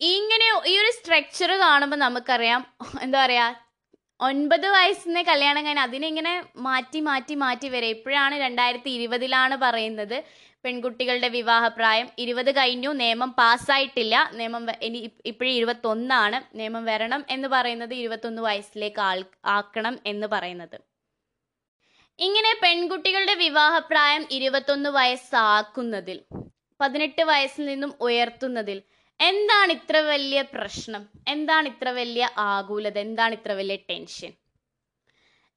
ഇങ്ങനെ 0.00 0.68
ഈ 0.68 0.78
ഒരു 0.78 0.90
സ്ട്രക്ചർ 0.90 1.52
കാണുമ്പോൾ 1.52 1.96
നമുക്കറിയാം 1.96 2.74
എന്താ 3.02 3.24
പറയാ 3.24 3.54
ഒൻപത് 4.20 4.66
വയസ്സിന് 4.68 5.22
കല്യാണം 5.28 5.62
കഴിഞ്ഞ് 5.66 5.82
അതിനിങ്ങനെ 5.82 6.32
മാറ്റി 6.66 7.00
മാറ്റി 7.00 7.34
മാറ്റി 7.34 7.68
വരെ. 7.68 7.88
ഇപ്പോഴാണ് 7.96 8.34
രണ്ടായിരത്തി 8.36 8.90
ഇരുപതിലാണ് 8.90 9.56
പറയുന്നത് 9.56 10.16
പെൺകുട്ടികളുടെ 10.64 11.28
വിവാഹപ്രായം. 11.28 12.06
ഇരുപത് 12.18 12.50
കഴിഞ്ഞു 12.56 12.90
നിയമം 12.92 13.30
പാസ്സായിട്ടില്ല. 13.40 14.14
നിയമം 14.32 14.64
ഇനി 14.88 15.00
ഇപ്പോഴും 15.26 15.52
ഇരുപത്തൊന്നാണ്. 15.58 16.40
നിയമം 16.58 16.84
വരണം 16.84 17.24
എന്ന് 17.30 17.48
പറയുന്നത് 17.48 17.94
ഇരുപത്തൊന്ന് 17.94 18.42
വയസ്സിലേക്ക് 18.42 19.02
ആൾ 19.10 19.20
ആക്കണം 19.56 19.96
എന്ന് 20.06 20.26
പറയുന്നത്. 20.26 20.78
ഇങ്ങനെ 22.18 22.50
പെൺകുട്ടികളുടെ 22.62 23.34
വിവാഹപ്രായം 23.34 24.24
ഇരുപത്തൊന്ന് 24.30 24.90
വയസ്സാക്കുന്നതിൽ 24.90 26.18
പതിനെട്ട് 26.80 27.22
വയസ്സിൽ 27.22 27.64
നിന്നും 27.66 27.90
ഉയർത്തുന്നതിൽ 28.00 28.78
എന്താണ് 29.20 29.72
ഇത്ര 29.72 29.96
വലിയ 30.12 30.42
പ്രശ്നം? 30.54 31.02
എന്താണ് 31.28 31.66
ഇത്ര 31.72 31.88
വലിയ 31.98 32.24
ആകുലത? 32.36 32.96
എന്താണ് 32.98 33.34
ഇത്ര 33.38 33.52
വലിയ 33.52 33.76
ടെൻഷൻ 33.90 34.32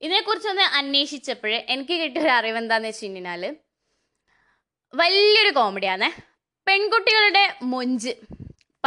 ഇതിനെക്കുറിച്ചൊന്ന് 0.02 0.66
അന്വേഷിച്ചപ്പോൾ 0.80 1.54
എനിക്ക് 1.74 1.96
കിട്ടിയ 2.02 2.34
അറിവ് 2.40 2.58
എന്താണെന്ന് 2.58 2.90
വെച്ച് 2.90 3.06
കഴിഞ്ഞാൽ 3.06 3.44
വലിയൊരു 4.94 5.52
കോമഡിയാണ് 5.60 6.08
പെൺകുട്ടികളുടെ 6.68 7.44
മൊഞ്ച്. 7.72 8.14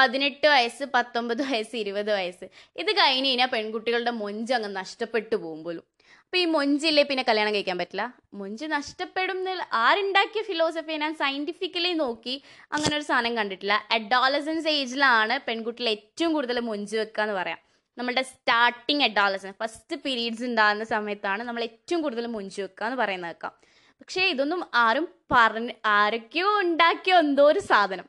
പതിനെട്ട് 0.01 0.47
വയസ്സ് 0.55 0.85
പത്തൊമ്പത് 0.95 1.41
വയസ്സ് 1.49 1.77
ഇരുപത് 1.85 2.11
വയസ്സ്. 2.19 2.47
ഇത് 2.83 2.91
കഴിഞ്ഞ് 2.99 3.29
കഴിഞ്ഞാൽ 3.31 3.49
പെൺകുട്ടികളുടെ 3.55 4.13
മൊഞ്ച് 4.21 4.53
അങ്ങ് 4.57 4.71
നഷ്ടപ്പെട്ടു 4.81 5.35
പോകും 5.43 5.61
പോലും. 5.67 5.85
അപ്പൊ 6.25 6.39
ഈ 6.41 6.45
മൊഞ്ചില്ലേ 6.55 7.03
പിന്നെ 7.09 7.23
കല്യാണം 7.29 7.53
കഴിക്കാൻ 7.55 7.77
പറ്റില്ല? 7.81 8.05
മൊഞ്ച് 8.41 8.67
നഷ്ടപ്പെടും 8.75 9.39
ആരുണ്ടാക്കിയ 9.85 10.43
ഫിലോസഫി 10.49 10.97
ഞാൻ 11.03 11.15
സയന്റിഫിക്കലി 11.23 11.91
നോക്കി 12.03 12.35
അങ്ങനെ 12.75 12.93
ഒരു 12.99 13.07
സാധനം 13.09 13.35
കണ്ടിട്ടില്ല. 13.39 13.77
അഡോളസൻസ് 13.97 14.69
ഏജിലാണ് 14.79 15.37
പെൺകുട്ടികൾ 15.49 15.89
ഏറ്റവും 15.95 16.31
കൂടുതൽ 16.37 16.61
മൊഞ്ച് 16.69 16.95
വെക്കുക 17.01 17.25
എന്ന് 17.27 17.37
പറയാം. 17.41 17.61
നമ്മളുടെ 17.99 18.25
സ്റ്റാർട്ടിങ് 18.33 19.05
അഡോളസൻ 19.09 19.53
ഫസ്റ്റ് 19.63 19.99
പീരീഡ്സ് 20.05 20.47
ഉണ്ടാകുന്ന 20.51 20.85
സമയത്താണ് 20.95 21.43
നമ്മൾ 21.49 21.65
ഏറ്റവും 21.69 22.03
കൂടുതൽ 22.07 22.27
മൊഞ്ച് 22.37 22.61
വെക്കുക 22.65 22.87
എന്ന് 22.89 23.01
പറയുന്നത് 23.03 23.33
കേൾക്കാം 23.33 23.55
പക്ഷേ 24.01 24.23
ഇതൊന്നും 24.35 24.63
ആരും 24.85 25.09
പറഞ്ഞ് 25.35 25.75
ആരൊക്കെയോ 25.99 26.51
ഉണ്ടാക്കിയോ 26.65 27.19
എന്തോ 27.25 27.45
ഒരു 27.53 27.63
സാധനം. 27.71 28.07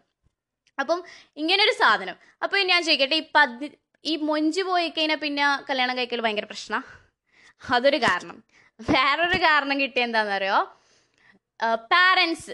അപ്പം 0.84 1.00
ഇങ്ങനൊരു 1.42 1.74
സാധനം. 1.82 2.16
അപ്പോൾ 2.44 2.66
ഞാൻ 2.72 2.82
ചോദിക്കട്ടെ 2.88 3.18
ഈ 3.22 3.26
പതി 3.36 3.68
ഈ 4.04 4.14
മൊഞ്ച് 4.30 4.62
പോയി 4.70 4.88
കഴിഞ്ഞാൽ 4.90 5.20
പിന്നെ 5.24 5.46
കല്യാണം 5.70 5.96
കഴിക്കൽ 5.98 6.22
ഭയങ്കര 6.26 6.48
പ്രശ്ന? 6.52 6.76
അതൊരു 7.62 8.00
കാരണം. 8.06 8.38
വേറൊരു 8.80 9.38
കാരണം 9.48 9.76
കിട്ടിയ 9.82 10.06
എന്താണെന്ന് 10.08 10.38
അറിയോ 10.38 10.60
പാരൻസ് 11.92 12.54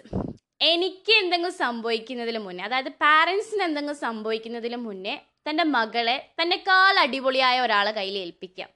എനിക്ക് 0.72 1.14
എന്തെങ്കിലും 1.22 1.54
സംഭവിക്കുന്നതിന് 1.64 2.40
മുന്നേ 2.46 2.64
അതായത് 2.68 2.92
പാരൻസിന് 3.04 3.64
എന്തെങ്കിലും 3.68 3.98
സംഭവിക്കുന്നതിന് 4.06 4.78
മുന്നേ 4.88 5.16
തന്റെ 5.48 5.66
മകളെ 5.76 6.16
തന്നെക്കാൾ 6.40 6.96
അടിപൊളിയായ 7.04 7.58
ഒരാളെ 7.66 7.92
കയ്യിൽ 7.98 8.18
ഏൽപ്പിക്കാം 8.24 8.70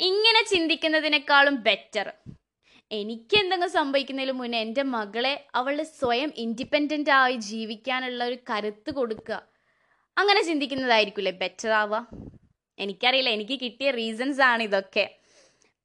ഇങ്ങനെ 0.00 0.40
ചിന്തിക്കുന്നതിനേക്കാളും 0.52 1.56
ബെറ്റർ 1.66 2.06
എനിക്ക് 2.90 3.36
എന്തെങ്കിലും 3.36 3.72
സംഭവിക്കുന്നതിന് 3.72 4.32
മുന്നേ 4.32 4.60
എന്റെ 4.60 4.82
മകളെ 4.82 5.46
അവളുടെ 5.54 5.82
സ്വയം 5.82 6.32
ഇൻഡിപെൻഡന്റ് 6.36 7.10
ആയി 7.10 7.36
ജീവിക്കാനുള്ള 7.36 8.24
ഒരു 8.24 8.38
കരുത്ത് 8.50 8.90
കൊടുക്കുക. 8.90 9.42
അങ്ങനെ 10.18 10.42
ചിന്തിക്കുന്നതായിരിക്കില്ലേ 10.42 11.32
ബെറ്റർ 11.32 11.68
ആവുക. 11.68 12.06
എനിക്കറിയില്ല. 12.78 13.28
എനിക്ക് 13.28 13.60
കിട്ടിയ 13.60 13.90
റീസൺസ് 13.90 14.40
ആണ് 14.40 14.62
ഇതൊക്കെ. 14.62 15.10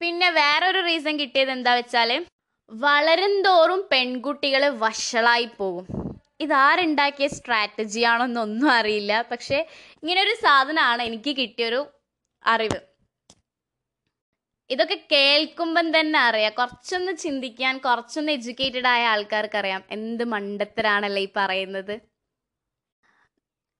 പിന്നെ 0.00 0.30
വേറൊരു 0.30 0.80
റീസൺ 0.80 1.18
കിട്ടിയത് 1.20 1.50
എന്താ 1.50 1.74
വെച്ചാൽ 1.74 2.26
വളരും 2.70 3.42
തോറും 3.42 3.88
പെൺകുട്ടികൾ 3.92 4.68
വഷളായി 4.68 5.48
പോകും. 5.58 5.86
ഇതാരുണ്ടാക്കിയ 6.40 7.26
സ്ട്രാറ്റജി 7.28 8.00
ആണെന്നൊന്നും 8.00 8.70
അറിയില്ല. 8.70 9.22
പക്ഷേ 9.22 9.66
ഇങ്ങനൊരു 10.02 10.34
സാധനമാണ് 10.42 11.02
എനിക്ക് 11.02 11.36
കിട്ടിയൊരു 11.36 11.86
അറിവ്. 12.46 12.89
ഇതൊക്കെ 14.70 14.96
കേൾക്കുമ്പം 15.12 15.86
തന്നെ 15.96 16.18
അറിയാം. 16.18 16.52
കുറച്ചൊന്ന് 16.58 17.12
ചിന്തിക്കാൻ 17.24 17.78
കുറച്ചൊന്ന് 17.86 18.32
എഡ്യൂക്കേറ്റഡ് 18.32 18.90
ആയ 18.94 19.04
ആൾക്കാർക്ക് 19.14 19.58
അറിയാം 19.62 19.82
എന്ത് 19.96 20.24
മണ്ടത്തരാണല്ലേ 20.34 21.22
ഈ 21.26 21.30
പറയുന്നത്. 21.36 21.94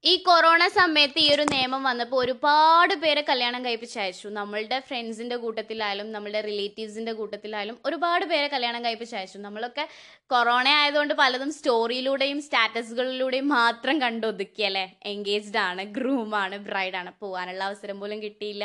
ഈ 0.05 0.13
കൊറോണ 0.27 0.63
സമയത്ത് 0.77 1.19
ഈ 1.19 1.27
ഒരു 1.35 1.45
നിയമം 1.53 1.83
വന്നപ്പോൾ 1.89 2.19
ഒരുപാട് 2.25 2.95
പേരെ 2.95 3.23
കല്യാണം 3.31 3.65
കഴിപ്പിച്ച് 3.65 3.99
അയച്ചു. 3.99 4.29
നമ്മളുടെ 4.39 4.79
ഫ്രണ്ട്സിന്റെ 4.89 5.37
കൂട്ടത്തിലായാലും 5.37 6.13
നമ്മളുടെ 6.13 6.41
റിലേറ്റീവ്സിന്റെ 6.41 7.13
കൂട്ടത്തിലായാലും 7.13 7.79
ഒരുപാട് 7.87 8.25
പേരെ 8.31 8.49
കല്യാണം 8.49 8.85
കഴിപ്പിച്ച് 8.85 9.17
അയച്ചു. 9.17 9.39
നമ്മളൊക്കെ 9.39 9.85
കൊറോണ 10.31 10.67
ആയതുകൊണ്ട് 10.81 11.15
പലതും 11.15 11.53
സ്റ്റോറിയിലൂടെയും 11.59 12.41
സ്റ്റാറ്റസുകളിലൂടെയും 12.47 13.49
മാത്രം 13.59 14.01
കണ്ടൊതുക്കിയല്ലേ 14.01 14.87
എൻഗേജ്ഡ് 15.13 15.63
ആണ് 15.69 15.85
ഗ്രൂമാണ് 15.99 16.59
ബ്രൈഡാണ് 16.69 17.13
പോകാനുള്ള 17.21 17.65
അവസരം 17.71 18.01
പോലും 18.01 18.21
കിട്ടിയില്ല. 18.27 18.65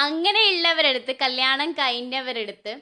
അങ്ങനെയുള്ളവരെടുത്ത് 0.00 1.12
കല്യാണം 1.22 1.70
കഴിഞ്ഞവരെടുത്ത് 1.72 2.72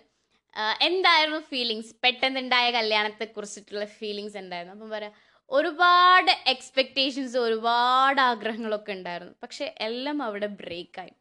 എന്തായിരുന്നു 0.81 1.39
ഫീലിങ്സ് 1.51 1.93
പെട്ടെന്നുണ്ടായ 2.05 2.67
കല്യാണത്തെ 2.71 3.27
കുറിച്ചിട്ടുള്ള 3.37 3.85
ഫീലിങ്സ് 3.99 4.39
എന്തായിരുന്നു? 4.43 4.75
അപ്പം 4.77 4.91
പറയാം 4.95 5.15
ഒരുപാട് 5.51 6.33
എക്സ്പെക്റ്റേഷൻസ് 6.53 7.37
ഒരുപാട് 7.39 8.21
ആഗ്രഹങ്ങളൊക്കെ 8.31 8.93
ഉണ്ടായിരുന്നു. 8.99 9.35
പക്ഷെ 9.45 9.67
എല്ലാം 9.89 10.19
അവിടെ 10.23 10.49
ബ്രേക്കായി 10.61 11.15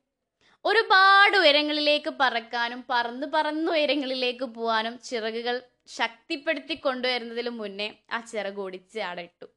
ഒരുപാട് 0.65 1.35
ഉയരങ്ങളിലേക്ക് 1.41 2.11
പറക്കാനും 2.23 2.81
പറന്ന് 2.89 3.27
പറന്ന് 3.35 3.69
ഉയരങ്ങളിലേക്ക് 3.71 4.45
പോകാനും 4.57 4.95
ചിറകുകൾ 5.09 5.55
ശക്തിപ്പെടുത്തി 5.99 6.75
കൊണ്ടുവരുന്നതിന് 6.87 7.53
മുന്നേ 7.61 7.87
ആ 8.11 8.19
ചിറക് 8.31 8.61
ഒടിച്ച് 8.65 8.99
അടയിട്ടു 9.11 9.47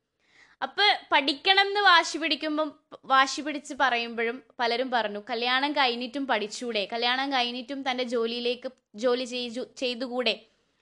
അപ്പൊ 0.63 0.85
പഠിക്കണം 1.13 1.67
എന്ന് 1.67 1.81
വാശി 1.81 2.19
പിടിക്കുമ്പം 2.19 2.69
വാശി 3.05 3.41
പിടിച്ച് 3.41 3.75
പറയുമ്പോഴും 3.81 4.43
പലരും 4.61 4.91
പറഞ്ഞു 4.91 5.21
കല്യാണം 5.31 5.73
കഴിഞ്ഞിട്ടും 5.73 6.27
പഠിച്ചൂടെ? 6.27 6.89
കല്യാണം 6.93 7.33
കഴിഞ്ഞിട്ടും 7.33 7.91
തന്റെ 7.91 8.05
ജോലിയിലേക്ക് 8.05 8.69
ജോലി 8.95 9.25
ചെയ്തു 9.25 9.63
ചെയ്തുകൂടെ? 9.77 10.35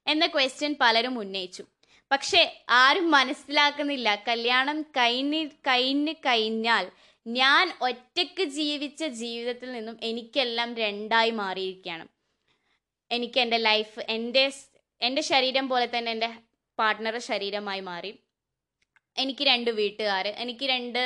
എന്ന 0.06 0.26
ക്വസ്റ്റ്യൻ 0.26 0.76
പലരും 0.80 1.18
ഉന്നയിച്ചു. 1.18 1.64
പക്ഷെ 2.10 2.42
ആരും 2.68 3.10
മനസ്സിലാക്കുന്നില്ല 3.10 4.14
കല്യാണം 4.28 4.82
കഴിഞ്ഞ് 4.82 5.50
കഴിഞ്ഞ് 5.68 6.14
കഴിഞ്ഞാൽ 6.26 6.90
ഞാൻ 7.26 7.72
ഒറ്റയ്ക്ക് 7.82 8.44
ജീവിച്ച 8.44 9.04
ജീവിതത്തിൽ 9.04 9.72
നിന്നും 9.72 9.96
എനിക്കെല്ലാം 10.02 10.74
രണ്ടായി 10.76 11.30
മാറിയിരിക്കുകയാണ്. 11.30 12.06
എനിക്ക് 13.10 13.40
എന്റെ 13.40 13.56
ലൈഫ് 13.56 14.00
എന്റെ 14.08 14.44
എന്റെ 15.00 15.22
ശരീരം 15.22 15.68
പോലെ 15.68 15.86
തന്നെ 15.86 16.10
എന്റെ 16.12 16.30
പാർട്ട്ണറുടെ 16.78 17.18
ശരീരമായി 17.18 17.80
മാറി. 17.80 18.10
എനിക്ക് 19.22 19.44
രണ്ട് 19.52 19.70
വീട്ടുകാർ 19.80 20.26
എനിക്ക് 20.44 20.66
രണ്ട് 20.74 21.02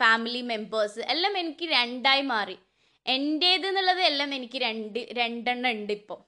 ഫാമിലി 0.00 0.42
മെമ്പേഴ്സ് 0.52 1.00
എല്ലാം 1.12 1.34
എനിക്ക് 1.42 1.66
രണ്ടായി 1.78 2.24
മാറി. 2.32 2.56
എന്റേത് 3.06 3.66
എന്നുള്ളത് 3.68 4.02
എല്ലാം 4.10 4.30
എനിക്ക് 4.38 4.58
രണ്ട് 4.66 4.98
രണ്ടെണ്ണം 5.20 5.70
ഉണ്ട് 5.76 5.92
ഇപ്പോൾ 5.98 6.20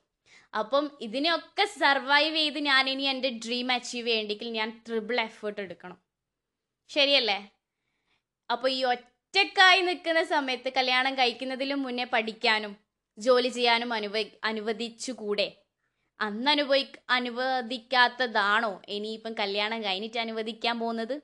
അപ്പം 0.61 0.85
ഇതിനെയൊക്കെ 1.07 1.65
സർവൈവ് 1.81 2.37
ചെയ്ത് 2.37 2.59
ഞാൻ 2.71 2.85
ഇനി 2.91 3.05
എന്റെ 3.13 3.31
ഡ്രീം 3.45 3.69
അച്ചീവ് 3.77 4.09
ചെയ്യണമെങ്കിൽ 4.09 4.49
ഞാൻ 4.59 4.69
ട്രിപ്പിൾ 4.87 5.17
എഫേർട്ട് 5.21 5.61
എടുക്കണം. 5.65 5.99
ശരിയല്ലേ? 6.91 7.39
അപ്പോൾ 8.51 8.69
ഈ 8.79 8.81
ഒറ്റക്കായി 8.93 9.81
നിൽക്കുന്ന 9.89 10.23
സമയത്ത് 10.35 10.71
കല്യാണം 10.79 11.15
കഴിക്കുന്നതിലും 11.21 11.81
മുന്നേ 11.87 12.07
പഠിക്കാനും 12.15 12.73
ജോലി 13.19 13.51
ചെയ്യാനും 13.57 13.91
അനുവ 13.99 14.17
അനുവദിച്ചുകൂടെ? 14.51 15.49
അന്ന് 16.21 16.51
അനുഭവി 16.51 16.85
അനുവദിക്കാത്തതാണോ? 17.11 18.83
ഇനിയിപ്പം 18.89 19.35
കല്യാണം 19.39 19.85
കഴിഞ്ഞിട്ട് 19.85 20.19
അനുവദിക്കാൻ 20.19 20.81
പോകുന്നത്? 20.81 21.15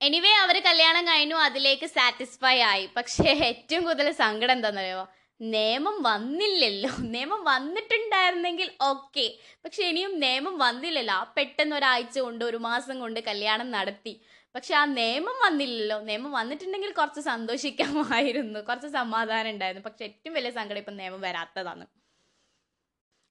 എനിവേ 0.00 0.32
അവർ 0.32 0.62
കല്യാണം 0.62 1.06
കഴിഞ്ഞു 1.08 1.36
അതിലേക്ക് 1.36 1.86
സാറ്റിസ്ഫൈ 1.86 2.58
ആയി. 2.60 2.88
പക്ഷേ 2.96 3.30
ഏറ്റവും 3.50 3.84
കൂടുതൽ 3.84 4.12
സങ്കടം 4.12 4.52
എന്താണെന്നറിയോ 4.52 5.08
നിയമം 5.40 6.02
വന്നില്ലല്ലോ. 6.02 6.90
നിയമം 7.14 7.44
വന്നിട്ടുണ്ടായിരുന്നെങ്കിൽ 7.44 8.70
ഓക്കെ 8.82 9.26
പക്ഷെ 9.64 9.82
ഇനിയും 9.82 10.20
നിയമം 10.20 10.58
വന്നില്ലല്ലോ. 10.58 11.32
പെട്ടെന്ന് 11.36 11.76
ഒരാഴ്ച 11.76 12.18
കൊണ്ട് 12.18 12.44
ഒരു 12.44 12.56
മാസം 12.56 13.00
കൊണ്ട് 13.00 13.20
കല്യാണം 13.20 13.70
നടത്തി. 13.70 14.14
പക്ഷെ 14.54 14.74
ആ 14.74 14.84
നിയമം 14.84 15.36
വന്നില്ലല്ലോ. 15.46 16.00
നിയമം 16.00 16.32
വന്നിട്ടുണ്ടെങ്കിൽ 16.32 16.92
കുറച്ച് 16.92 17.20
സന്തോഷിക്കാമായിരുന്നു. 17.20 18.60
കുറച്ച് 18.60 18.88
സമാധാനം 18.88 19.50
ഉണ്ടായിരുന്നു. 19.50 19.88
പക്ഷെ 19.88 20.04
ഏറ്റവും 20.04 20.34
വലിയ 20.34 20.50
സങ്കടം 20.50 20.78
ഇപ്പം 20.78 20.96
നിയമം 20.96 21.20
വരാത്തതാണ്. 21.20 21.86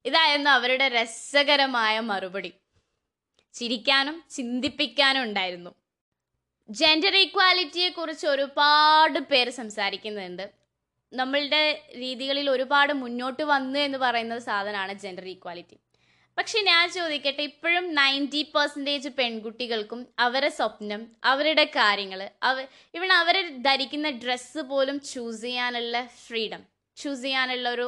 ഇതായിരുന്നു 0.06 0.50
അവരുടെ 0.50 0.88
രസകരമായ 0.88 2.00
മറുപടി. 2.00 2.52
ചിരിക്കാനും 3.54 4.24
ചിന്തിപ്പിക്കാനും 4.32 5.24
ഉണ്ടായിരുന്നു. 5.24 5.72
ജെൻഡർ 6.70 7.16
ഈക്വാലിറ്റിയെ 7.16 7.90
കുറിച്ച് 7.90 8.28
ഒരുപാട് 8.28 9.20
പേര് 9.20 9.50
സംസാരിക്കുന്നുണ്ട്. 9.50 10.46
നമ്മളുടെ 11.12 11.64
രീതികളിൽ 11.96 12.50
ഒരുപാട് 12.50 12.94
മുന്നോട്ട് 12.94 13.44
വന്നു 13.44 13.80
എന്ന് 13.80 13.98
പറയുന്ന 13.98 14.38
സാധനമാണ് 14.40 14.94
ജെൻഡർ 14.94 15.26
ഈക്വാലിറ്റി 15.26 15.78
പക്ഷെ 16.38 16.60
ഞാൻ 16.62 16.90
ചോദിക്കട്ടെ 16.90 17.42
ഇപ്പോഴും 17.42 17.96
നയന്റി 17.96 18.42
പെർസെന്റേജ് 18.56 19.10
പെൺകുട്ടികൾക്കും 19.10 20.08
അവരെ 20.20 20.50
സ്വപ്നം 20.50 21.02
അവരുടെ 21.24 21.66
കാര്യങ്ങൾ 21.76 22.22
അവ 22.44 22.58
ഇവൺ 22.94 23.12
അവർ 23.14 23.36
ധരിക്കുന്ന 23.62 24.10
ഡ്രസ്സ് 24.10 24.60
പോലും 24.60 25.00
ചൂസ് 25.00 25.42
ചെയ്യാനുള്ള 25.42 26.08
ഫ്രീഡം 26.28 26.64
ചൂസ് 26.98 27.22
ചെയ്യാനുള്ള 27.22 27.70
ഒരു 27.70 27.88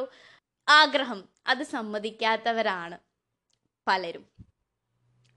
ആഗ്രഹം. 0.68 1.28
അത് 1.46 1.62
സമ്മതിക്കാത്തവരാണ് 1.62 2.98
പലരും. 3.86 4.24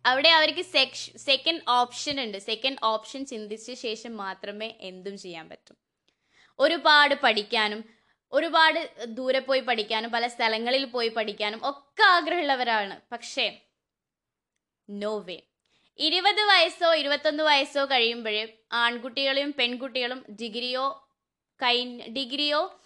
അവിടെ 0.06 0.30
അവർക്ക് 0.30 0.62
സെക്ഷ 0.62 1.10
സെക്കൻഡ് 1.18 1.62
ഓപ്ഷൻ 1.70 2.22
ഉണ്ട്. 2.22 2.38
സെക്കൻഡ് 2.38 2.78
ഓപ്ഷൻ 2.84 3.26
ചിന്തിച്ച 3.26 3.72
ശേഷം 3.74 4.18
മാത്രമേ 4.18 4.76
എന്തും 4.82 5.18
ചെയ്യാൻ 5.18 5.50
പറ്റൂ. 5.50 5.76
ഒരുപാട് 6.60 7.16
പഠിക്കാനും 7.16 7.84
ഒരുപാട് 8.32 9.06
ദൂരെ 9.06 9.40
പോയി 9.40 9.60
പഠിക്കാനും 9.60 10.12
പല 10.12 10.28
സ്ഥലങ്ങളിൽ 10.28 10.86
പോയി 10.86 11.10
പഠിക്കാനും 11.10 11.70
ഒക്കെ 11.70 12.04
ആഗ്രഹമുള്ളവരാണ്. 12.04 13.02
പക്ഷേ 13.12 13.62
നോ 14.90 15.18
വേ 15.20 15.42
ഇരുപത് 16.00 16.42
വയസ്സോ 16.42 16.96
ഇരുപത്തൊന്ന് 16.96 17.44
വയസ്സോ 17.44 17.86
കഴിയുമ്പോഴേ 17.86 18.58
ആൺകുട്ടികളെയും 18.74 19.54
പെൺകുട്ടികളും 19.54 20.26
ഡിഗ്രിയോ 20.42 21.08
കൈ 21.64 22.00
ഡിഗ്രിയോ 22.00 22.82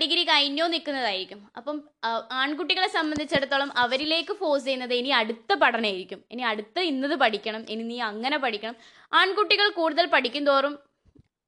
ഡിഗ്രി 0.00 0.22
കഴിഞ്ഞോ 0.24 0.66
നിൽക്കുന്നതായിരിക്കും. 0.66 1.40
അപ്പം 1.58 1.76
ആൺകുട്ടികളെ 2.42 2.88
സംബന്ധിച്ചിടത്തോളം 2.88 3.70
അവരിലേക്ക് 3.82 4.32
ഫോഴ്സ് 4.32 4.64
ചെയ്യുന്നത് 4.64 4.94
ഇനി 4.94 5.08
അടുത്ത 5.20 5.52
പഠനമായിരിക്കും. 5.62 6.24
ഇനി 6.30 6.42
അടുത്ത 6.42 6.78
ഇന്നത് 6.90 7.14
പഠിക്കണം. 7.22 7.62
ഇനി 7.74 7.82
നീ 7.82 7.98
അങ്ങനെ 8.10 8.38
പഠിക്കണം. 8.44 8.76
ആൺകുട്ടികൾ 9.20 9.68
കൂടുതൽ 9.78 10.06
പഠിക്കും 10.06 10.46
തോറും 10.46 10.74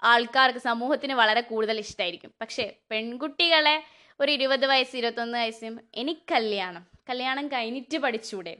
ആൾക്കാർക്ക് 0.03 0.59
സമൂഹത്തിന് 0.59 1.15
വളരെ 1.21 1.41
കൂടുതൽ 1.41 1.79
ഇഷ്ടമായിരിക്കും 1.79 2.31
പക്ഷേ 2.41 2.65
പെൺകുട്ടികളെ 2.91 3.77
ഒരു 4.21 4.31
ഇരുപത് 4.33 4.67
വയസ്സ് 4.67 4.97
ഇരുപത്തൊന്ന് 4.97 5.39
വയസ്സും 5.39 5.75
എനിക്ക് 5.95 6.25
കല്യാണം. 6.33 6.83
കല്യാണം 7.11 7.49
കഴിഞ്ഞിട്ട് 7.49 7.99
പഠിച്ചൂടെ? 7.99 8.55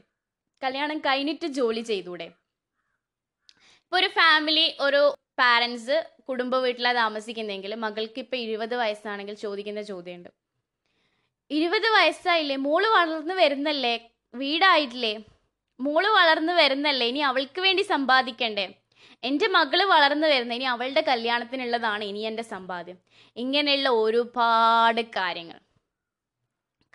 കല്യാണം 0.63 0.97
കഴിഞ്ഞിട്ട് 0.97 1.47
ജോലി 1.57 1.81
ചെയ്തൂടെ? 1.81 2.27
ഇപ്പോൾ 3.83 3.97
ഒരു 3.97 4.09
ഫാമിലി 4.19 4.65
ഒരു 4.79 5.01
പാരൻസ് 5.39 5.97
കുടുംബ 6.29 6.55
വീട്ടിലാണ് 6.55 6.97
താമസിക്കുന്നതെങ്കിൽ 6.97 7.75
മകൾക്ക് 7.75 8.19
ഇപ്പം 8.19 8.37
ഇരുപത് 8.37 8.75
വയസ്സാണെങ്കിൽ 8.75 9.35
ചോദിക്കുന്ന 9.35 9.81
ചോദ്യമുണ്ട്. 9.81 10.29
ഇരുപത് 11.51 11.87
വയസ്സായില്ലേ? 11.89 12.55
മോൾ 12.55 12.87
വളർന്നു 12.87 13.33
വരുന്നല്ലേ? 13.33 14.09
വീടായിട്ടില്ലേ? 14.33 15.13
മോൾ 15.79 16.07
വളർന്നു 16.07 16.53
വരുന്നല്ലേ? 16.53 17.07
ഇനി 17.07 17.19
അവൾക്ക് 17.19 17.61
വേണ്ടി 17.61 17.83
സമ്പാദിക്കണ്ടേ? 17.83 18.67
എന്റെ 19.23 19.47
മകൾ 19.47 19.83
വളർന്നു 19.83 20.27
വരുന്ന 20.27 20.53
ഇനി 20.53 20.63
അവളുടെ 20.63 21.01
കല്യാണത്തിനുള്ളതാണ് 21.01 22.03
ഇനി 22.03 22.19
എന്റെ 22.19 22.43
സമ്പാദ്യം. 22.43 22.97
ഇങ്ങനെയുള്ള 23.37 23.89
ഒരുപാട് 23.89 25.01
കാര്യങ്ങൾ. 25.01 25.59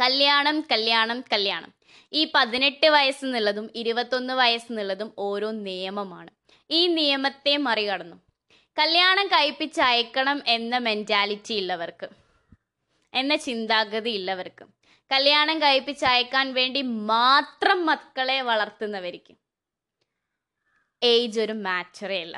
കല്യാണം 0.00 0.60
കല്യാണം 0.60 1.24
കല്യാണം. 1.32 1.72
ഈ 2.12 2.32
പതിനെട്ട് 2.34 2.86
വയസ്സെന്നുള്ളതും 2.86 3.70
ഇരുപത്തൊന്ന് 3.76 4.34
വയസ്സെന്നുള്ളതും 4.34 5.12
ഓരോ 5.18 5.50
നിയമമാണ്. 5.50 6.30
ഈ 6.70 6.86
നിയമത്തെ 6.86 7.56
മറികടന്നു. 7.56 8.16
കല്യാണം 8.76 9.26
കഴിപ്പിച്ചയക്കണം 9.26 10.42
എന്ന 10.46 10.78
മെന്റാലിറ്റി 10.78 11.60
ഉള്ളവർക്ക് 11.60 12.08
എന്ന 13.14 13.36
ചിന്താഗതി 13.36 14.12
ഉള്ളവർക്ക് 14.16 14.64
കല്യാണം 15.10 15.58
കഴിപ്പിച്ചയക്കാൻ 15.58 16.54
വേണ്ടി 16.54 16.82
മാത്രം 16.82 17.86
മക്കളെ 17.86 18.40
വളർത്തുന്നവർക്ക് 18.40 19.34
ഏജ് 21.02 21.40
ഒരു 21.40 21.52
മാറ്ററേ 21.52 22.20
അല്ല 22.22 22.36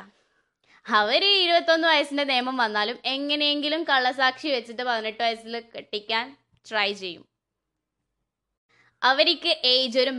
അവർ 0.85 1.23
ഇരുപത്തൊന്ന് 1.43 1.87
വയസ്സിന്റെ 1.87 2.23
നിയമം 2.23 2.57
വന്നാലും 2.57 2.97
എങ്ങനെയെങ്കിലും 3.05 3.83
കള്ളസാക്ഷി 3.83 4.49
വെച്ചിട്ട് 4.49 4.83
പതിനെട്ട് 4.83 5.23
വയസ്സിൽ 5.23 5.55
കെട്ടിക്കാൻ 5.75 6.25
ട്രൈ 6.65 6.93
ചെയ്യും. 6.93 7.23
അവർക്ക് 9.05 9.61
ഏജ് 9.65 9.99
ഒരു 9.99 10.09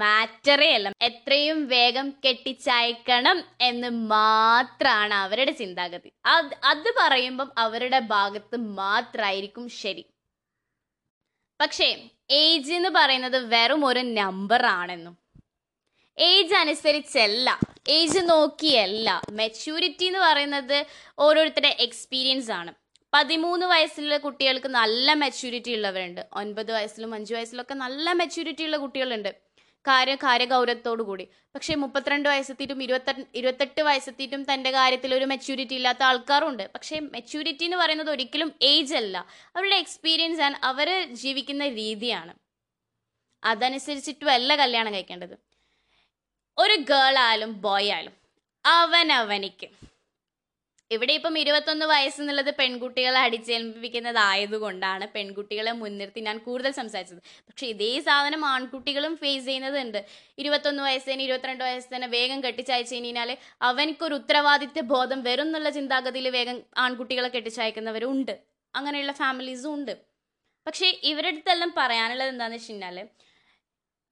മാറ്ററേ 0.00 0.74
അല്ല 0.74 0.90
എത്രയും 1.02 1.68
വേഗം 1.68 2.10
കെട്ടിച്ചയക്കണം 2.10 3.44
എന്ന് 3.60 3.90
മാത്രമാണ് 4.10 5.14
അവരുടെ 5.14 5.52
ചിന്താഗതി. 5.52 6.12
അത് 6.24 6.54
അത് 6.64 6.94
പറയുമ്പം 7.00 7.52
അവരുടെ 7.58 7.98
ഭാഗത്ത് 7.98 8.56
മാത്രമായിരിക്കും 8.56 9.68
ശരി. 9.68 10.04
പക്ഷേ 11.60 11.88
ഏജ് 12.30 12.72
എന്ന് 12.72 12.88
പറയുന്നത് 12.88 13.38
വെറും 13.48 13.84
ഒരു 13.84 14.00
നമ്പർ 14.00 14.66
ആണെന്നും. 14.66 15.18
ഏജ് 16.18 16.54
അനുസരിച്ചല്ല. 16.54 17.58
ഏജ് 17.88 18.20
നോക്കിയല്ല. 18.30 19.20
മെച്യൂരിറ്റി 19.30 20.04
എന്ന് 20.04 20.18
പറയുന്നത് 20.18 20.86
ഓരോരുത്തരുടെ 21.18 21.76
എക്സ്പീരിയൻസ് 21.80 22.50
ആണ്. 22.50 22.72
പതിമൂന്ന് 23.12 23.66
വയസ്സിലെ 23.66 24.16
കുട്ടികൾക്ക് 24.18 24.66
നല്ല 24.66 25.12
മെച്യൂരിറ്റി 25.12 25.74
ഉള്ളവരുണ്ട്. 25.74 26.26
ഒൻപത് 26.32 26.72
വയസ്സിലും 26.72 27.14
അഞ്ച് 27.14 27.34
വയസ്സിലൊക്കെ 27.34 27.74
നല്ല 27.74 28.12
മെച്യൂരിറ്റി 28.12 28.64
ഉള്ള 28.64 28.76
കുട്ടികളുണ്ട്. 28.76 29.30
കാര്യ 29.86 30.14
കാര്യഗൗരവത്തോടു 30.14 31.02
കൂടി. 31.02 31.28
പക്ഷേ 31.54 31.74
മുപ്പത്തിരണ്ട് 31.74 32.28
വയസ്സെത്തിയിട്ടും 32.28 32.82
ഇരുപത്തെ 32.82 33.14
ഇരുപത്തെട്ട് 33.34 33.80
വയസ്സെത്തിയിട്ടും 33.80 34.52
തന്റെ 34.52 34.70
കാര്യത്തിൽ 34.70 35.14
ഒരു 35.14 35.24
മെച്യൂരിറ്റി 35.24 35.74
ഇല്ലാത്ത 35.74 36.02
ആൾക്കാരുണ്ട്. 36.02 36.70
പക്ഷേ 36.74 37.00
മെച്യൂരിറ്റി 37.00 37.64
എന്ന് 37.64 37.76
പറയുന്നത് 37.76 38.10
ഒരിക്കലും 38.10 38.52
ഏജ് 38.62 38.94
അല്ല. 38.94 39.26
അവരുടെ 39.56 39.76
എക്സ്പീരിയൻസ് 39.76 40.40
ആൻഡ് 40.40 40.56
അവർ 40.62 41.14
ജീവിക്കുന്ന 41.14 41.68
രീതിയാണ്. 41.68 42.34
അതനുസരിച്ചിട്ടും 43.44 44.30
അല്ല 44.30 44.56
കല്യാണം 44.56 44.94
കഴിക്കേണ്ടത്. 44.94 45.38
ഒരു 46.58 46.74
ഗേൾ 46.74 47.18
ആയാലും 47.18 47.60
ബോയ് 47.60 47.90
ആയാലും 47.90 48.12
അവനവനിക്ക് 48.66 49.68
ഇവിടെ 50.90 51.12
ഇപ്പം 51.18 51.34
ഇരുപത്തൊന്ന് 51.38 51.86
വയസ്സെന്നുള്ളത് 51.92 52.50
പെൺകുട്ടികളെ 52.58 53.18
അടിച്ചേൽപ്പിക്കുന്നതായതുകൊണ്ടാണ് 53.26 55.04
പെൺകുട്ടികളെ 55.14 55.72
മുൻനിർത്തി 55.80 56.20
ഞാൻ 56.28 56.36
കൂടുതൽ 56.46 56.72
സംസാരിച്ചത്. 56.78 57.20
പക്ഷേ 57.48 57.66
ഇതേ 57.72 57.90
സാധനം 58.06 58.42
ആൺകുട്ടികളും 58.52 59.14
ഫേസ് 59.22 59.44
ചെയ്യുന്നതുണ്ട്. 59.46 59.98
ഇരുപത്തൊന്ന് 60.42 60.82
വയസ്സിന് 60.82 61.22
ഇരുപത്തിരണ്ട് 61.26 61.64
വയസ്സേനെ 61.64 62.06
വേഗം 62.16 62.38
കെട്ടിച്ചയച്ചു 62.44 62.94
കഴിഞ്ഞാൽ 62.94 63.30
അവനക്കൊരു 63.68 64.14
ഉത്തരവാദിത്വ 64.20 64.84
ബോധം 64.92 65.22
വരും 65.28 65.48
എന്നുള്ള 65.50 65.70
ചിന്താഗതിയിൽ 65.78 66.28
വേഗം 66.38 66.58
ആൺകുട്ടികളെ 66.84 67.30
കെട്ടിച്ചയക്കുന്നവരും 67.34 68.12
ഉണ്ട് 68.12 68.34
അങ്ങനെയുള്ള 68.74 69.12
ഫാമിലീസും 69.12 69.74
ഉണ്ട്. 69.74 69.94
പക്ഷേ 70.66 70.88
ഇവരുടെ 71.10 71.32
അടുത്തെല്ലാം 71.34 71.70
പറയാനുള്ളത് 71.76 72.30
എന്താണെന്ന് 72.32 72.58
വെച്ച് 72.58 72.72
കഴിഞ്ഞാൽ 72.72 72.96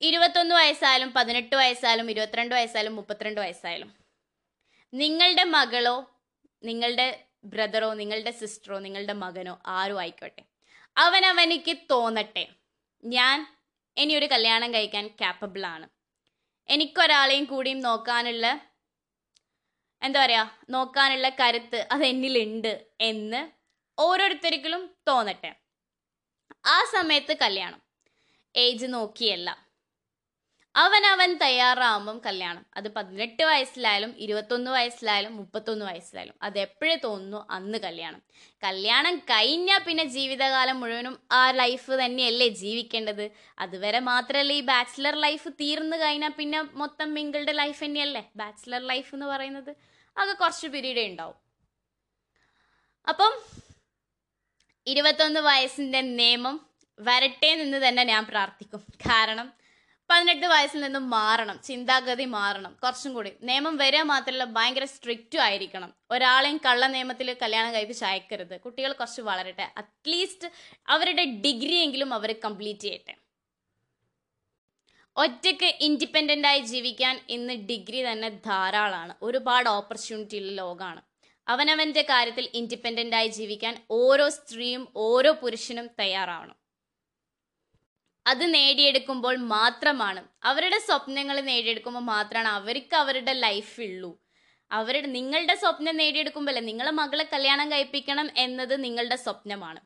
ഇരുപത്തൊന്ന് 0.03 0.55
വയസ്സായാലും 0.55 1.11
പതിനെട്ട് 1.17 1.55
വയസ്സായാലും 1.57 2.11
ഇരുപത്തിരണ്ട് 2.11 2.55
വയസ്സായാലും 2.55 2.95
മുപ്പത്തിരണ്ട് 2.97 3.41
വയസ്സായാലും 3.41 3.91
നിങ്ങളുടെ 4.93 5.45
മകളോ 5.55 5.97
നിങ്ങളുടെ 6.67 7.27
ബ്രദറോ 7.45 7.95
നിങ്ങളുടെ 7.95 8.31
സിസ്റ്ററോ 8.31 8.79
നിങ്ങളുടെ 8.79 9.13
മകനോ 9.13 9.59
ആരും 9.67 9.99
ആയിക്കോട്ടെ. 9.99 10.43
അവനവനിക്ക് 10.97 11.77
തോന്നട്ടെ. 11.91 12.49
ഞാൻ 13.05 13.57
ഇനി 13.97 14.15
ഒരു 14.15 14.27
കല്യാണം 14.27 14.75
കഴിക്കാൻ 14.75 15.07
ക്യാപ്പബിൾ 15.07 15.67
ആണ്. 15.67 15.89
എനിക്കൊരാളെയും 16.69 17.45
കൂടിയും 17.45 17.81
നോക്കാനുള്ള 17.81 18.61
എന്താ 20.03 20.25
പറയുക 20.25 20.59
നോക്കാനുള്ള 20.71 21.29
കരുത്ത് 21.29 21.89
അത് 21.93 22.05
എന്നിലുണ്ട് 22.05 22.87
എന്ന് 23.01 23.51
ഓരോരുത്തർക്കും 23.99 24.91
തോന്നട്ടെ. 25.09 25.55
ആ 26.67 26.85
സമയത്ത് 26.85 27.37
കല്യാണം. 27.37 27.83
ഏജ് 28.57 28.87
നോക്കിയല്ല. 28.87 29.66
അവനവൻ 30.77 31.37
തയ്യാറാവുമ്പം 31.37 32.21
കല്യാണം. 32.27 32.67
അത് 32.77 32.89
പതിനെട്ട് 32.95 33.43
വയസ്സിലായാലും 33.43 34.15
ഇരുപത്തൊന്ന് 34.19 34.71
വയസ്സിലായാലും 34.71 35.37
മുപ്പത്തൊന്ന് 35.37 35.85
വയസ്സിലായാലും 35.87 36.35
അത് 36.43 36.59
എപ്പോഴേ 36.59 36.97
തോന്നുന്നു 37.05 37.47
അന്ന് 37.51 37.79
കല്യാണം. 37.79 38.23
കല്യാണം 38.65 39.19
കഴിഞ്ഞാൽ 39.19 39.81
പിന്നെ 39.87 40.05
ജീവിതകാലം 40.05 40.81
മുഴുവനും 40.81 41.19
ആ 41.33 41.51
ലൈഫ് 41.51 41.91
തന്നെയല്ലേ 41.93 42.49
ജീവിക്കേണ്ടത്. 42.49 43.31
അതുവരെ 43.59 43.99
മാത്രമല്ല 43.99 44.53
ഈ 44.53 44.61
ബാച്ചിലർ 44.61 45.15
ലൈഫ് 45.17 45.49
തീർന്നു 45.49 45.97
കഴിഞ്ഞാൽ 45.97 46.31
പിന്നെ 46.31 46.63
മൊത്തം 46.63 47.15
മിങ്കിളുടെ 47.15 47.53
ലൈഫ് 47.53 47.85
തന്നെയല്ലേ? 47.85 48.31
ബാച്ചിലർ 48.37 48.87
ലൈഫ് 48.87 49.15
എന്ന് 49.15 49.27
പറയുന്നത്. 49.27 49.77
അത് 50.19 50.37
കുറച്ച് 50.37 50.67
പീരീഡേ 50.67 51.07
ഉണ്ടാവും. 51.07 51.35
അപ്പം 53.09 53.33
ഇരുപത്തൊന്ന് 54.87 55.41
വയസ്സിന്റെ 55.41 56.01
നിയമം 56.01 56.67
വരട്ടെ 56.99 57.55
നിന്ന് 57.55 57.89
തന്നെ 57.89 58.05
ഞാൻ 58.05 58.27
പ്രാർത്ഥിക്കും. 58.27 58.81
കാരണം 59.01 59.66
പതിനെട്ട് 60.11 60.47
വയസ്സിൽ 60.47 60.81
നിന്നും 60.81 61.11
മാറണം 61.11 61.61
ചിന്താഗതി 61.65 62.25
മാറണം 62.25 62.77
കുറച്ചും 62.85 63.15
കൂടി. 63.15 63.33
നിയമം 63.43 63.77
വരിക 63.77 64.03
മാത്രമല്ല 64.03 64.45
ഭയങ്കര 64.45 64.85
സ്ട്രിക്റ്റും 64.85 65.41
ആയിരിക്കണം. 65.41 65.95
ഒരാളെയും 66.11 66.61
കള്ള 66.67 66.87
നിയമത്തിൽ 66.87 67.37
കല്യാണം 67.43 67.75
കഴിപ്പിച്ച് 67.75 68.05
അയക്കരുത്. 68.05 68.61
കുട്ടികൾ 68.61 68.93
കുറച്ച് 68.93 69.23
വളരട്ടെ. 69.23 69.73
അറ്റ്ലീസ്റ്റ് 69.77 70.49
അവരുടെ 70.89 71.25
ഡിഗ്രി 71.25 71.75
എങ്കിലും 71.75 72.15
അവർ 72.15 72.35
കംപ്ലീറ്റ് 72.45 72.81
ചെയ്യട്ടെ. 72.81 73.15
ഒറ്റയ്ക്ക് 75.17 75.75
ഇൻഡിപെൻഡന്റ് 75.81 76.49
ആയി 76.49 76.61
ജീവിക്കാൻ 76.61 77.25
ഇന്ന് 77.29 77.53
ഡിഗ്രി 77.53 78.13
തന്നെ 78.13 78.29
ധാരാളമാണ് 78.29 79.15
ഒരുപാട് 79.23 79.69
ഓപ്പർച്യൂണിറ്റി 79.69 80.39
ഉള്ള 80.39 80.53
ലോകമാണ് 80.53 81.03
അവനവന്റെ 81.49 82.03
കാര്യത്തിൽ 82.03 82.49
ഇൻഡിപെൻഡന്റ് 82.55 83.17
ആയി 83.17 83.29
ജീവിക്കാൻ 83.29 83.87
ഓരോ 83.91 84.29
സ്ത്രീയും 84.29 84.89
ഓരോ 84.97 85.33
പുരുഷനും 85.33 85.91
തയ്യാറാവണം. 86.01 86.66
അത് 88.27 88.55
നേടിയെടുക്കുമ്പോൾ 88.55 89.37
മാത്രമാണ്. 89.37 90.25
അവരുടെ 90.43 90.79
സ്വപ്നങ്ങൾ 90.79 91.41
നേടിയെടുക്കുമ്പോൾ 91.41 92.01
മാത്രമാണ് 92.01 92.49
അവർക്ക് 92.49 92.97
അവരുടെ 92.97 93.33
ലൈഫ് 93.33 93.81
ഉള്ളൂ. 93.81 94.19
അവരുടെ 94.71 95.07
നിങ്ങളുടെ 95.07 95.55
സ്വപ്നം 95.55 95.97
നേടിയെടുക്കുമ്പോഴല്ലേ 95.97 96.63
നിങ്ങളെ 96.63 96.91
മകളെ 96.91 97.25
കല്യാണം 97.33 97.73
കഴിപ്പിക്കണം 97.73 98.31
എന്നത് 98.37 98.85
നിങ്ങളുടെ 98.85 99.17
സ്വപ്നമാണ്. 99.17 99.81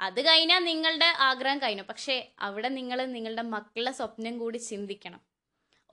അത് 0.00 0.20
കഴിഞ്ഞാൽ 0.26 0.64
നിങ്ങളുടെ 0.64 1.06
ആഗ്രഹം 1.18 1.58
കഴിഞ്ഞു. 1.58 1.82
പക്ഷേ 1.82 2.28
അവിടെ 2.38 2.68
നിങ്ങൾ 2.68 3.04
നിങ്ങളുടെ 3.04 3.42
മക്കളുടെ 3.42 3.92
സ്വപ്നം 3.92 4.38
കൂടി 4.38 4.58
ചിന്തിക്കണം. 4.58 5.20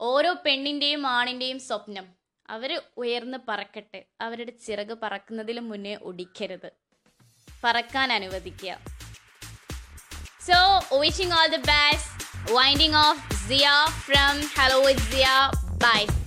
ഓരോ 0.00 0.32
പെണ്ണിന്റെയും 0.46 1.06
ആണിന്റെയും 1.06 1.58
സ്വപ്നം 1.58 2.06
അവർ 2.50 2.82
ഉയർന്ന് 2.96 3.38
പറക്കട്ടെ. 3.48 4.04
അവരുടെ 4.20 4.50
ചിറക് 4.50 4.98
പറക്കുന്നതിന് 5.02 5.60
മുന്നേ 5.60 5.94
ഒടിക്കരുത്. 6.02 6.72
പറക്കാൻ 7.64 8.12
അനുവദിക്കുക. 8.12 8.78
So, 10.44 10.80
wishing 10.98 11.30
all 11.30 11.48
the 11.48 11.60
best. 11.60 12.08
Winding 12.50 12.96
off 12.96 13.16
Zia 13.46 13.86
from 14.02 14.42
Hello 14.56 14.82
with 14.82 14.98
Zia. 15.12 15.52
Bye. 15.78 16.21